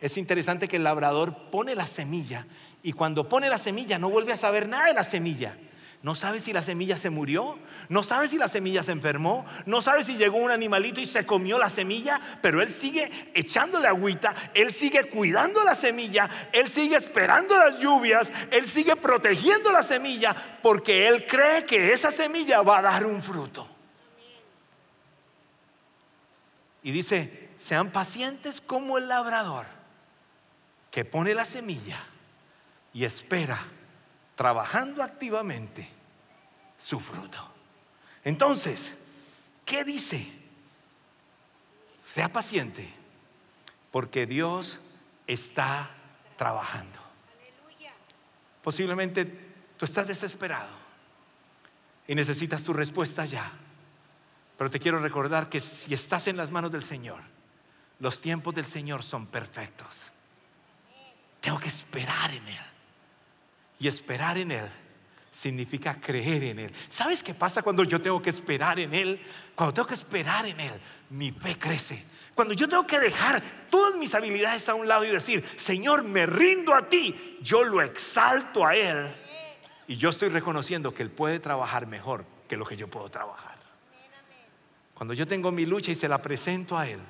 Es 0.00 0.16
interesante 0.16 0.68
que 0.68 0.76
el 0.76 0.84
labrador 0.84 1.50
pone 1.50 1.74
la 1.74 1.86
semilla 1.86 2.46
y 2.82 2.92
cuando 2.92 3.28
pone 3.28 3.48
la 3.48 3.58
semilla 3.58 3.98
no 3.98 4.10
vuelve 4.10 4.32
a 4.32 4.36
saber 4.36 4.68
nada 4.68 4.86
de 4.86 4.94
la 4.94 5.04
semilla. 5.04 5.56
No 6.02 6.16
sabe 6.16 6.40
si 6.40 6.52
la 6.52 6.62
semilla 6.62 6.96
se 6.96 7.10
murió, 7.10 7.56
no 7.88 8.02
sabe 8.02 8.26
si 8.26 8.36
la 8.36 8.48
semilla 8.48 8.82
se 8.82 8.90
enfermó, 8.90 9.46
no 9.66 9.80
sabe 9.82 10.02
si 10.02 10.16
llegó 10.16 10.38
un 10.38 10.50
animalito 10.50 11.00
y 11.00 11.06
se 11.06 11.24
comió 11.24 11.58
la 11.58 11.70
semilla, 11.70 12.20
pero 12.40 12.60
él 12.60 12.70
sigue 12.70 13.30
echándole 13.34 13.86
agüita, 13.86 14.34
él 14.52 14.72
sigue 14.72 15.04
cuidando 15.04 15.62
la 15.62 15.76
semilla, 15.76 16.48
él 16.52 16.68
sigue 16.68 16.96
esperando 16.96 17.56
las 17.56 17.78
lluvias, 17.78 18.32
él 18.50 18.66
sigue 18.66 18.96
protegiendo 18.96 19.70
la 19.70 19.84
semilla 19.84 20.34
porque 20.60 21.06
él 21.06 21.24
cree 21.24 21.64
que 21.66 21.92
esa 21.92 22.10
semilla 22.10 22.62
va 22.62 22.78
a 22.78 22.82
dar 22.82 23.06
un 23.06 23.22
fruto. 23.22 23.68
Y 26.82 26.90
dice, 26.90 27.50
sean 27.58 27.92
pacientes 27.92 28.60
como 28.60 28.98
el 28.98 29.06
labrador 29.06 29.66
que 30.90 31.04
pone 31.04 31.32
la 31.32 31.44
semilla 31.44 32.00
y 32.92 33.04
espera 33.04 33.64
trabajando 34.42 35.04
activamente 35.04 35.88
su 36.76 36.98
fruto. 36.98 37.38
Entonces, 38.24 38.92
¿qué 39.64 39.84
dice? 39.84 40.26
Sea 42.04 42.32
paciente, 42.32 42.92
porque 43.92 44.26
Dios 44.26 44.80
está 45.28 45.88
trabajando. 46.36 46.98
Posiblemente 48.64 49.26
tú 49.76 49.84
estás 49.84 50.08
desesperado 50.08 50.72
y 52.08 52.16
necesitas 52.16 52.64
tu 52.64 52.72
respuesta 52.72 53.24
ya. 53.24 53.48
Pero 54.58 54.72
te 54.72 54.80
quiero 54.80 54.98
recordar 54.98 55.48
que 55.48 55.60
si 55.60 55.94
estás 55.94 56.26
en 56.26 56.36
las 56.36 56.50
manos 56.50 56.72
del 56.72 56.82
Señor, 56.82 57.20
los 58.00 58.20
tiempos 58.20 58.56
del 58.56 58.66
Señor 58.66 59.04
son 59.04 59.24
perfectos. 59.28 60.10
Tengo 61.40 61.60
que 61.60 61.68
esperar 61.68 62.32
en 62.32 62.48
Él. 62.48 62.71
Y 63.82 63.88
esperar 63.88 64.38
en 64.38 64.52
Él 64.52 64.70
significa 65.32 66.00
creer 66.00 66.44
en 66.44 66.60
Él. 66.60 66.72
¿Sabes 66.88 67.20
qué 67.20 67.34
pasa 67.34 67.62
cuando 67.62 67.82
yo 67.82 68.00
tengo 68.00 68.22
que 68.22 68.30
esperar 68.30 68.78
en 68.78 68.94
Él? 68.94 69.20
Cuando 69.56 69.74
tengo 69.74 69.88
que 69.88 69.94
esperar 69.94 70.46
en 70.46 70.60
Él, 70.60 70.72
mi 71.10 71.32
fe 71.32 71.58
crece. 71.58 72.04
Cuando 72.32 72.54
yo 72.54 72.68
tengo 72.68 72.86
que 72.86 73.00
dejar 73.00 73.42
todas 73.70 73.96
mis 73.96 74.14
habilidades 74.14 74.68
a 74.68 74.74
un 74.74 74.86
lado 74.86 75.04
y 75.04 75.08
decir, 75.08 75.44
Señor, 75.56 76.04
me 76.04 76.26
rindo 76.26 76.72
a 76.72 76.88
ti, 76.88 77.38
yo 77.42 77.64
lo 77.64 77.82
exalto 77.82 78.64
a 78.64 78.76
Él. 78.76 79.12
Y 79.88 79.96
yo 79.96 80.10
estoy 80.10 80.28
reconociendo 80.28 80.94
que 80.94 81.02
Él 81.02 81.10
puede 81.10 81.40
trabajar 81.40 81.88
mejor 81.88 82.24
que 82.48 82.56
lo 82.56 82.64
que 82.64 82.76
yo 82.76 82.86
puedo 82.86 83.10
trabajar. 83.10 83.58
Cuando 84.94 85.12
yo 85.12 85.26
tengo 85.26 85.50
mi 85.50 85.66
lucha 85.66 85.90
y 85.90 85.96
se 85.96 86.06
la 86.06 86.22
presento 86.22 86.78
a 86.78 86.88
Él, 86.88 87.00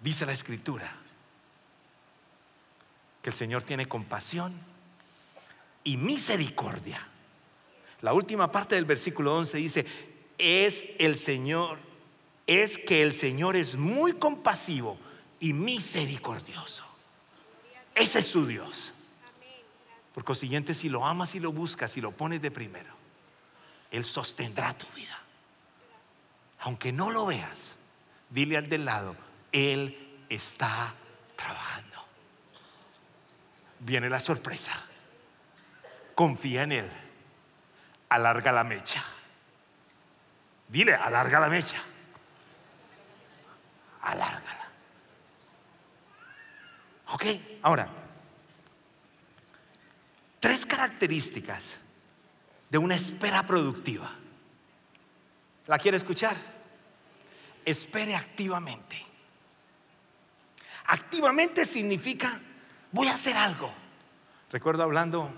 dice 0.00 0.24
la 0.24 0.32
Escritura, 0.32 1.03
que 3.24 3.30
el 3.30 3.36
Señor 3.36 3.62
tiene 3.62 3.86
compasión 3.86 4.52
y 5.82 5.96
misericordia. 5.96 7.00
La 8.02 8.12
última 8.12 8.52
parte 8.52 8.74
del 8.74 8.84
versículo 8.84 9.34
11 9.38 9.56
dice, 9.56 9.86
es 10.36 10.84
el 10.98 11.16
Señor, 11.16 11.78
es 12.46 12.76
que 12.76 13.00
el 13.00 13.14
Señor 13.14 13.56
es 13.56 13.76
muy 13.76 14.12
compasivo 14.12 14.98
y 15.40 15.54
misericordioso. 15.54 16.84
Ese 17.94 18.18
es 18.18 18.26
su 18.26 18.46
Dios. 18.46 18.92
Por 20.12 20.22
consiguiente, 20.22 20.74
si 20.74 20.90
lo 20.90 21.06
amas 21.06 21.34
y 21.34 21.40
lo 21.40 21.50
buscas 21.50 21.96
y 21.96 22.02
lo 22.02 22.10
pones 22.10 22.42
de 22.42 22.50
primero, 22.50 22.92
Él 23.90 24.04
sostendrá 24.04 24.76
tu 24.76 24.86
vida. 24.94 25.18
Aunque 26.58 26.92
no 26.92 27.10
lo 27.10 27.24
veas, 27.24 27.72
dile 28.28 28.58
al 28.58 28.68
del 28.68 28.84
lado, 28.84 29.16
Él 29.50 29.96
está 30.28 30.92
trabajando 31.36 31.93
viene 33.84 34.08
la 34.08 34.18
sorpresa. 34.18 34.72
Confía 36.14 36.62
en 36.62 36.72
Él. 36.72 36.90
Alarga 38.08 38.50
la 38.52 38.64
mecha. 38.64 39.04
Dile, 40.68 40.94
alarga 40.94 41.40
la 41.40 41.48
mecha. 41.48 41.82
Alárgala. 44.02 44.68
Ok, 47.08 47.24
ahora, 47.62 47.88
tres 50.40 50.66
características 50.66 51.76
de 52.70 52.78
una 52.78 52.94
espera 52.94 53.46
productiva. 53.46 54.10
¿La 55.66 55.78
quiere 55.78 55.96
escuchar? 55.96 56.36
Espere 57.64 58.16
activamente. 58.16 59.02
Activamente 60.86 61.64
significa 61.64 62.40
voy 62.94 63.08
a 63.08 63.14
hacer 63.14 63.36
algo. 63.36 63.70
Recuerdo 64.52 64.84
hablando 64.84 65.28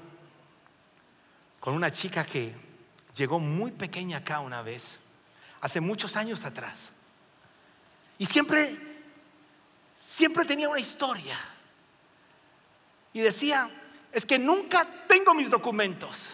con 1.59 1.75
una 1.75 1.91
chica 1.91 2.25
que 2.25 2.55
llegó 3.17 3.41
muy 3.41 3.73
pequeña 3.73 4.19
acá 4.19 4.41
una 4.41 4.61
vez, 4.61 4.99
hace 5.63 5.81
muchos 5.81 6.17
años 6.17 6.45
atrás. 6.45 6.91
Y 8.19 8.27
siempre, 8.27 8.77
siempre 9.97 10.45
tenía 10.45 10.69
una 10.69 10.79
historia. 10.79 11.37
Y 13.15 13.21
decía, 13.21 13.71
es 14.13 14.27
que 14.27 14.39
nunca 14.39 14.87
tengo 15.09 15.33
mis 15.33 15.49
documentos. 15.49 16.33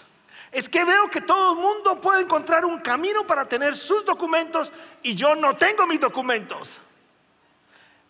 Es 0.51 0.69
que 0.69 0.85
veo 0.85 1.09
que 1.09 1.21
todo 1.21 1.53
el 1.53 1.61
mundo 1.61 2.01
puede 2.01 2.23
encontrar 2.23 2.65
un 2.65 2.81
camino 2.81 3.25
para 3.25 3.45
tener 3.45 3.77
sus 3.77 4.05
documentos 4.05 4.73
y 5.05 5.15
yo 5.15 5.37
no 5.37 5.55
tengo 5.55 5.87
mis 5.87 6.01
documentos. 6.01 6.79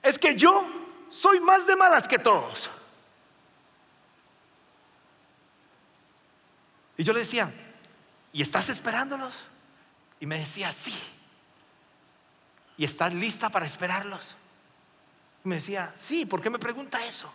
Es 0.03 0.19
que 0.19 0.35
yo 0.35 0.65
soy 1.11 1.41
más 1.41 1.67
de 1.67 1.77
malas 1.77 2.09
que 2.09 2.19
todos. 2.19 2.71
Y 7.03 7.05
yo 7.05 7.13
le 7.13 7.19
decía, 7.19 7.53
¿y 8.33 8.43
estás 8.43 8.69
esperándolos? 8.69 9.35
Y 10.21 10.27
me 10.27 10.39
decía, 10.39 10.71
sí. 10.71 10.95
¿Y 12.77 12.85
estás 12.85 13.13
lista 13.13 13.51
para 13.51 13.67
esperarlos? 13.67 14.37
Y 15.45 15.49
me 15.49 15.57
decía, 15.57 15.93
sí, 16.01 16.27
¿por 16.27 16.41
qué 16.41 16.49
me 16.49 16.61
pregunta 16.61 17.05
eso? 17.05 17.29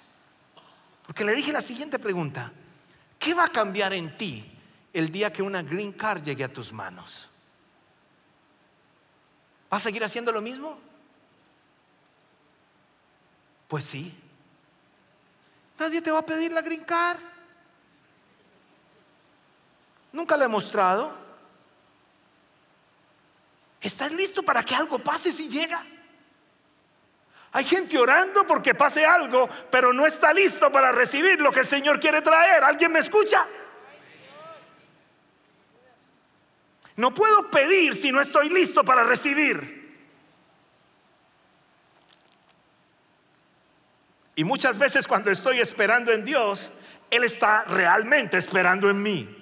Porque 1.05 1.25
le 1.25 1.35
dije 1.35 1.51
la 1.51 1.59
siguiente 1.59 1.99
pregunta, 1.99 2.49
¿qué 3.19 3.33
va 3.33 3.43
a 3.43 3.49
cambiar 3.49 3.91
en 3.91 4.17
ti 4.17 4.49
el 4.93 5.11
día 5.11 5.33
que 5.33 5.41
una 5.41 5.61
green 5.61 5.91
card 5.91 6.23
llegue 6.23 6.45
a 6.45 6.53
tus 6.53 6.71
manos? 6.71 7.27
¿Vas 9.69 9.81
a 9.81 9.83
seguir 9.83 10.01
haciendo 10.01 10.31
lo 10.31 10.41
mismo? 10.41 10.79
Pues 13.67 13.83
sí. 13.83 14.17
Nadie 15.77 16.01
te 16.01 16.09
va 16.09 16.19
a 16.19 16.25
pedir 16.25 16.53
la 16.53 16.61
green 16.61 16.85
card. 16.85 17.19
Nunca 20.17 20.35
le 20.35 20.45
he 20.45 20.47
mostrado. 20.47 21.13
¿Estás 23.79 24.11
listo 24.11 24.41
para 24.41 24.63
que 24.63 24.73
algo 24.73 24.97
pase 24.97 25.31
si 25.31 25.47
llega? 25.47 25.79
Hay 27.51 27.63
gente 27.63 27.99
orando 27.99 28.47
porque 28.47 28.73
pase 28.73 29.05
algo, 29.05 29.47
pero 29.69 29.93
no 29.93 30.07
está 30.07 30.33
listo 30.33 30.71
para 30.71 30.91
recibir 30.91 31.39
lo 31.39 31.51
que 31.51 31.59
el 31.59 31.67
Señor 31.67 31.99
quiere 31.99 32.23
traer. 32.23 32.63
¿Alguien 32.63 32.93
me 32.93 32.97
escucha? 32.97 33.45
No 36.95 37.13
puedo 37.13 37.51
pedir 37.51 37.95
si 37.95 38.11
no 38.11 38.19
estoy 38.19 38.49
listo 38.49 38.83
para 38.83 39.03
recibir. 39.03 40.01
Y 44.35 44.43
muchas 44.43 44.79
veces 44.79 45.07
cuando 45.07 45.29
estoy 45.29 45.59
esperando 45.59 46.11
en 46.11 46.25
Dios, 46.25 46.69
Él 47.11 47.23
está 47.23 47.65
realmente 47.65 48.39
esperando 48.39 48.89
en 48.89 49.03
mí. 49.03 49.36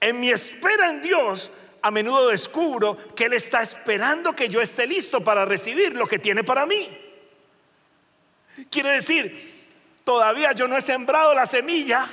En 0.00 0.18
mi 0.18 0.30
espera 0.30 0.88
en 0.88 1.02
Dios, 1.02 1.50
a 1.82 1.90
menudo 1.90 2.28
descubro 2.28 3.14
que 3.14 3.26
Él 3.26 3.34
está 3.34 3.62
esperando 3.62 4.34
que 4.34 4.48
yo 4.48 4.60
esté 4.60 4.86
listo 4.86 5.22
para 5.22 5.44
recibir 5.44 5.94
lo 5.94 6.06
que 6.06 6.18
tiene 6.18 6.42
para 6.42 6.66
mí. 6.66 6.88
Quiere 8.70 8.90
decir, 8.90 9.68
todavía 10.04 10.52
yo 10.52 10.66
no 10.66 10.76
he 10.76 10.82
sembrado 10.82 11.34
la 11.34 11.46
semilla, 11.46 12.08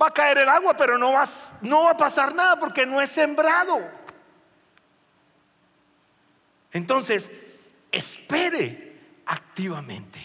va 0.00 0.08
a 0.08 0.14
caer 0.14 0.38
el 0.38 0.48
agua, 0.48 0.76
pero 0.76 0.98
no 0.98 1.12
va, 1.12 1.24
no 1.62 1.84
va 1.84 1.90
a 1.92 1.96
pasar 1.96 2.34
nada 2.34 2.58
porque 2.58 2.86
no 2.86 3.00
he 3.00 3.06
sembrado. 3.06 3.80
Entonces, 6.72 7.30
espere 7.92 8.92
activamente. 9.26 10.20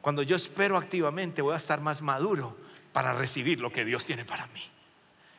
Cuando 0.00 0.22
yo 0.22 0.36
espero 0.36 0.76
activamente 0.76 1.42
voy 1.42 1.54
a 1.54 1.58
estar 1.58 1.80
más 1.80 2.02
maduro 2.02 2.56
para 2.92 3.12
recibir 3.12 3.60
lo 3.60 3.72
que 3.72 3.84
Dios 3.84 4.04
tiene 4.04 4.24
para 4.24 4.46
mí. 4.48 4.73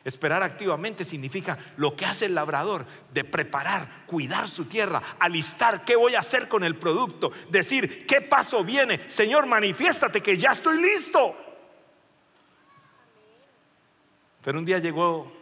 Esperar 0.06 0.44
activamente 0.44 1.04
significa 1.04 1.58
lo 1.78 1.96
que 1.96 2.06
hace 2.06 2.26
el 2.26 2.34
labrador 2.36 2.86
de 3.12 3.24
preparar, 3.24 4.04
cuidar 4.06 4.48
su 4.48 4.66
tierra, 4.66 5.02
alistar 5.18 5.84
qué 5.84 5.96
voy 5.96 6.14
a 6.14 6.20
hacer 6.20 6.46
con 6.48 6.62
el 6.62 6.76
producto, 6.76 7.32
decir 7.50 8.06
qué 8.06 8.20
paso 8.20 8.62
viene. 8.62 9.10
Señor, 9.10 9.46
manifiéstate 9.46 10.22
que 10.22 10.38
ya 10.38 10.52
estoy 10.52 10.80
listo. 10.80 11.34
Pero 14.42 14.60
un 14.60 14.64
día 14.64 14.78
llegó 14.78 15.32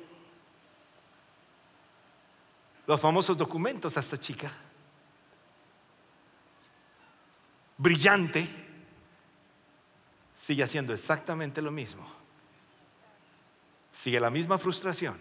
los 2.86 2.98
famosos 2.98 3.36
documentos 3.36 3.98
a 3.98 4.00
esta 4.00 4.16
chica. 4.16 4.50
Brillante, 7.76 8.48
sigue 10.34 10.62
haciendo 10.62 10.94
exactamente 10.94 11.60
lo 11.60 11.70
mismo 11.70 12.23
sigue 13.94 14.18
la 14.18 14.28
misma 14.28 14.58
frustración, 14.58 15.16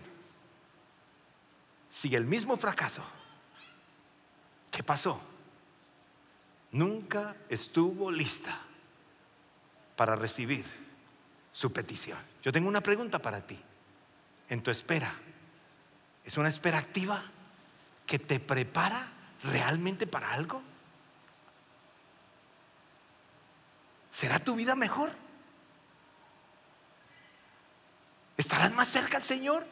sigue 1.89 2.17
el 2.17 2.25
mismo 2.25 2.57
fracaso. 2.57 3.03
¿Qué 4.71 4.81
pasó? 4.81 5.21
Nunca 6.71 7.35
estuvo 7.49 8.11
lista 8.11 8.59
para 9.95 10.15
recibir 10.15 10.65
su 11.51 11.71
petición. 11.71 12.17
Yo 12.41 12.51
tengo 12.51 12.67
una 12.67 12.81
pregunta 12.81 13.19
para 13.19 13.45
ti. 13.45 13.59
En 14.49 14.63
tu 14.63 14.71
espera, 14.71 15.13
¿es 16.25 16.35
una 16.37 16.49
espera 16.49 16.79
activa 16.79 17.23
que 18.07 18.17
te 18.17 18.39
prepara 18.39 19.07
realmente 19.43 20.07
para 20.07 20.33
algo? 20.33 20.63
¿Será 24.09 24.39
tu 24.39 24.55
vida 24.55 24.75
mejor? 24.75 25.22
¿Estarán 28.37 28.75
más 28.75 28.87
cerca 28.87 29.17
al 29.17 29.23
Señor? 29.23 29.65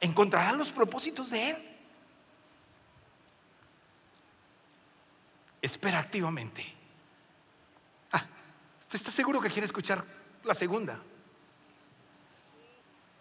¿Encontrarán 0.00 0.58
los 0.58 0.72
propósitos 0.72 1.30
de 1.30 1.50
Él? 1.50 1.76
Espera 5.60 5.98
activamente. 5.98 6.64
Ah, 8.12 8.24
¿usted 8.80 8.96
está 8.96 9.10
seguro 9.10 9.40
que 9.40 9.50
quiere 9.50 9.66
escuchar 9.66 10.04
la 10.44 10.54
segunda? 10.54 10.98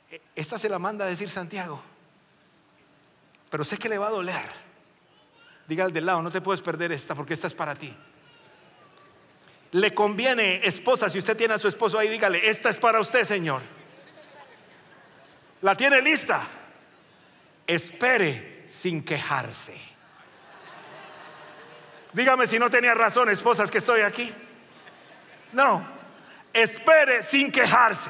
E, 0.09 0.21
esta 0.35 0.57
se 0.57 0.69
la 0.69 0.79
manda 0.79 1.05
a 1.05 1.09
decir 1.09 1.29
Santiago. 1.29 1.81
Pero 3.49 3.65
sé 3.65 3.77
que 3.77 3.89
le 3.89 3.97
va 3.97 4.07
a 4.07 4.11
doler. 4.11 4.69
Diga 5.67 5.83
al 5.83 5.91
del 5.91 6.05
lado, 6.05 6.21
no 6.21 6.31
te 6.31 6.41
puedes 6.41 6.61
perder 6.61 6.91
esta 6.91 7.13
porque 7.13 7.33
esta 7.33 7.47
es 7.47 7.53
para 7.53 7.75
ti 7.75 7.95
le 9.71 9.93
conviene, 9.93 10.65
esposa, 10.65 11.09
si 11.09 11.19
usted 11.19 11.37
tiene 11.37 11.53
a 11.53 11.59
su 11.59 11.67
esposo 11.67 11.99
ahí, 11.99 12.09
dígale, 12.09 12.49
esta 12.49 12.69
es 12.69 12.77
para 12.77 12.99
usted, 12.99 13.23
Señor. 13.25 13.61
¿La 15.61 15.75
tiene 15.75 16.01
lista? 16.01 16.41
Espere 17.67 18.63
sin 18.67 19.03
quejarse. 19.03 19.79
Dígame 22.13 22.47
si 22.47 22.57
no 22.57 22.69
tenía 22.69 22.95
razón, 22.95 23.29
esposas, 23.29 23.69
que 23.69 23.77
estoy 23.77 24.01
aquí. 24.01 24.33
No, 25.53 25.85
espere 26.53 27.21
sin 27.23 27.51
quejarse. 27.51 28.09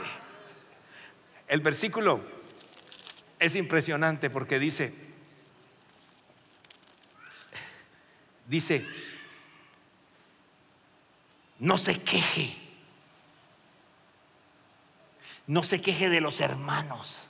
El 1.47 1.61
versículo 1.61 2.21
es 3.39 3.55
impresionante 3.55 4.29
porque 4.29 4.59
dice, 4.59 4.93
dice, 8.45 8.85
no 11.59 11.77
se 11.77 11.99
queje. 11.99 12.55
No 15.45 15.63
se 15.63 15.81
queje 15.81 16.09
de 16.09 16.21
los 16.21 16.39
hermanos. 16.39 17.23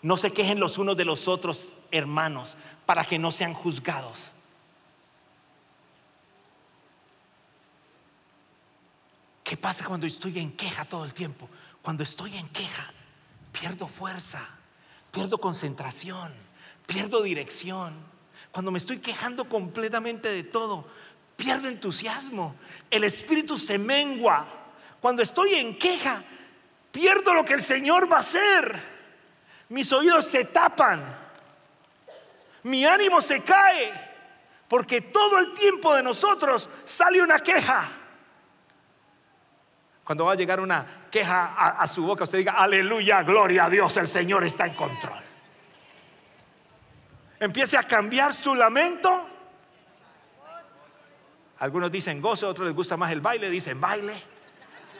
No 0.00 0.16
se 0.16 0.32
quejen 0.32 0.60
los 0.60 0.78
unos 0.78 0.96
de 0.96 1.04
los 1.04 1.28
otros 1.28 1.74
hermanos 1.90 2.56
para 2.86 3.04
que 3.04 3.18
no 3.18 3.32
sean 3.32 3.52
juzgados. 3.52 4.30
¿Qué 9.44 9.56
pasa 9.56 9.86
cuando 9.86 10.06
estoy 10.06 10.38
en 10.38 10.52
queja 10.52 10.84
todo 10.84 11.04
el 11.04 11.14
tiempo? 11.14 11.48
Cuando 11.82 12.02
estoy 12.04 12.36
en 12.36 12.48
queja, 12.48 12.92
pierdo 13.50 13.88
fuerza, 13.88 14.46
pierdo 15.10 15.38
concentración, 15.38 16.32
pierdo 16.86 17.22
dirección. 17.22 17.94
Cuando 18.52 18.70
me 18.70 18.78
estoy 18.78 18.98
quejando 18.98 19.48
completamente 19.48 20.28
de 20.30 20.42
todo, 20.42 20.86
pierdo 21.38 21.68
entusiasmo, 21.68 22.56
el 22.90 23.04
espíritu 23.04 23.56
se 23.56 23.78
mengua. 23.78 24.44
Cuando 25.00 25.22
estoy 25.22 25.54
en 25.54 25.78
queja, 25.78 26.20
pierdo 26.90 27.32
lo 27.32 27.44
que 27.44 27.54
el 27.54 27.62
Señor 27.62 28.12
va 28.12 28.16
a 28.16 28.20
hacer. 28.20 28.98
Mis 29.68 29.92
oídos 29.92 30.26
se 30.26 30.46
tapan, 30.46 31.00
mi 32.64 32.84
ánimo 32.84 33.22
se 33.22 33.40
cae, 33.42 33.92
porque 34.66 35.00
todo 35.00 35.38
el 35.38 35.52
tiempo 35.52 35.94
de 35.94 36.02
nosotros 36.02 36.68
sale 36.84 37.22
una 37.22 37.38
queja. 37.38 37.88
Cuando 40.02 40.24
va 40.24 40.32
a 40.32 40.36
llegar 40.36 40.58
una 40.58 41.04
queja 41.08 41.54
a, 41.54 41.86
su 41.86 42.02
boca, 42.02 42.24
usted 42.24 42.38
diga, 42.38 42.52
aleluya, 42.52 43.22
gloria 43.22 43.66
a 43.66 43.70
Dios, 43.70 43.96
el 43.96 44.08
Señor 44.08 44.42
está 44.42 44.66
en 44.66 44.74
control. 44.74 45.22
Empiece 47.38 47.76
a 47.76 47.84
cambiar 47.84 48.34
su 48.34 48.56
lamento 48.56 49.27
algunos 51.60 51.90
dicen 51.90 52.20
gozo, 52.20 52.48
otros 52.48 52.66
les 52.66 52.74
gusta 52.74 52.96
más 52.96 53.10
el 53.10 53.20
baile, 53.20 53.50
dicen 53.50 53.80
baile. 53.80 54.14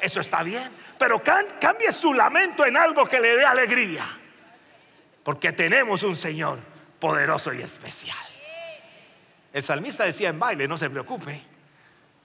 Eso 0.01 0.21
está 0.21 0.43
bien. 0.43 0.71
Pero 0.99 1.23
cambie 1.23 1.93
su 1.93 2.13
lamento 2.13 2.67
en 2.67 2.77
algo 2.77 3.05
que 3.07 3.21
le 3.21 3.37
dé 3.37 3.45
alegría. 3.45 4.07
Porque 5.23 5.53
tenemos 5.53 6.03
un 6.03 6.17
Señor 6.17 6.59
poderoso 6.99 7.53
y 7.53 7.63
especial. 7.63 8.17
El 9.53 9.63
salmista 9.63 10.05
decía 10.05 10.29
en 10.29 10.39
baile, 10.39 10.67
no 10.67 10.77
se 10.77 10.91
preocupe. 10.91 11.43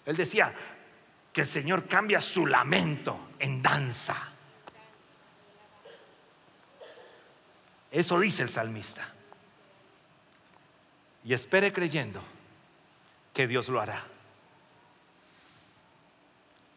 Él 0.05 0.15
decía 0.15 0.53
que 1.31 1.41
el 1.41 1.47
Señor 1.47 1.87
cambia 1.87 2.19
su 2.21 2.45
lamento 2.45 3.29
en 3.39 3.61
danza. 3.61 4.15
Eso 7.91 8.19
dice 8.19 8.43
el 8.43 8.49
salmista. 8.49 9.07
Y 11.23 11.33
espere 11.33 11.71
creyendo 11.71 12.21
que 13.33 13.47
Dios 13.47 13.69
lo 13.69 13.79
hará. 13.79 14.03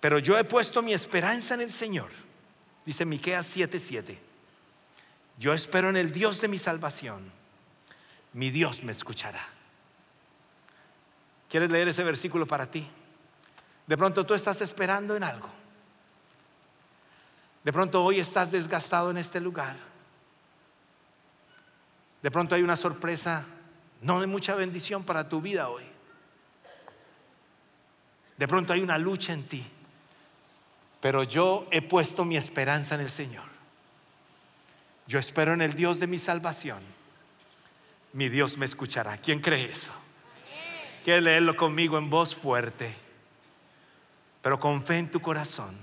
Pero 0.07 0.21
yo 0.21 0.39
he 0.39 0.45
puesto 0.45 0.83
mi 0.83 0.93
esperanza 0.93 1.55
en 1.55 1.63
el 1.63 1.73
Señor. 1.73 2.13
Dice 2.85 3.05
Miqueas 3.05 3.45
7:7. 3.57 4.17
Yo 5.37 5.53
espero 5.53 5.91
en 5.91 5.97
el 5.97 6.13
Dios 6.13 6.41
de 6.41 6.47
mi 6.47 6.59
salvación. 6.59 7.29
Mi 8.33 8.53
Dios 8.53 8.85
me 8.85 8.93
escuchará. 8.93 9.45
¿Quieres 11.51 11.71
leer 11.71 11.89
ese 11.89 12.05
versículo 12.05 12.47
para 12.47 12.71
ti? 12.71 12.89
De 13.89 13.97
pronto 13.97 14.25
tú 14.25 14.35
estás 14.35 14.61
esperando 14.61 15.17
en 15.17 15.25
algo. 15.25 15.49
De 17.65 17.73
pronto 17.73 18.05
hoy 18.05 18.21
estás 18.21 18.53
desgastado 18.53 19.11
en 19.11 19.17
este 19.17 19.41
lugar. 19.41 19.77
De 22.23 22.31
pronto 22.31 22.55
hay 22.55 22.63
una 22.63 22.77
sorpresa 22.77 23.45
no 24.03 24.21
de 24.21 24.29
mucha 24.29 24.55
bendición 24.55 25.03
para 25.03 25.29
tu 25.29 25.41
vida 25.41 25.69
hoy. 25.69 25.83
De 28.37 28.47
pronto 28.47 28.73
hay 28.73 28.83
una 28.83 28.99
lucha 28.99 29.33
en 29.33 29.49
ti 29.49 29.73
pero 31.07 31.23
yo 31.23 31.69
he 31.71 31.83
puesto 31.83 32.25
mi 32.25 32.37
esperanza 32.37 32.97
en 32.97 33.01
el 33.01 33.09
Señor. 33.09 33.45
Yo 35.07 35.21
espero 35.21 35.53
en 35.53 35.63
el 35.63 35.75
Dios 35.75 36.01
de 36.01 36.09
mi 36.09 36.19
salvación. 36.19 36.81
Mi 38.13 38.29
Dios 38.29 38.59
me 38.59 38.67
escuchará. 38.67 39.17
¿Quién 39.17 39.39
cree 39.39 39.71
eso? 39.71 39.93
Quiere 41.05 41.21
leerlo 41.21 41.57
conmigo 41.57 41.97
en 41.97 42.11
voz 42.11 42.35
fuerte, 42.35 42.93
pero 44.43 44.59
con 44.59 44.85
fe 44.85 44.99
en 44.99 45.09
tu 45.09 45.21
corazón, 45.21 45.79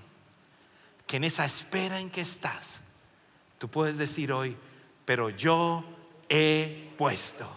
que 1.07 1.15
en 1.15 1.23
esa 1.23 1.45
espera 1.45 2.01
en 2.01 2.09
que 2.09 2.19
estás, 2.19 2.81
tú 3.59 3.69
puedes 3.69 3.97
decir 3.97 4.29
hoy, 4.29 4.57
pero 5.05 5.29
yo 5.29 5.85
he 6.27 6.91
puesto 6.97 7.47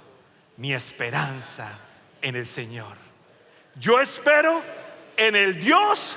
mi 0.56 0.72
esperanza 0.72 1.68
en 2.22 2.36
el 2.36 2.46
Señor. 2.46 2.96
Yo 3.74 4.00
espero 4.00 4.62
en 5.16 5.34
el 5.34 5.58
Dios 5.58 6.16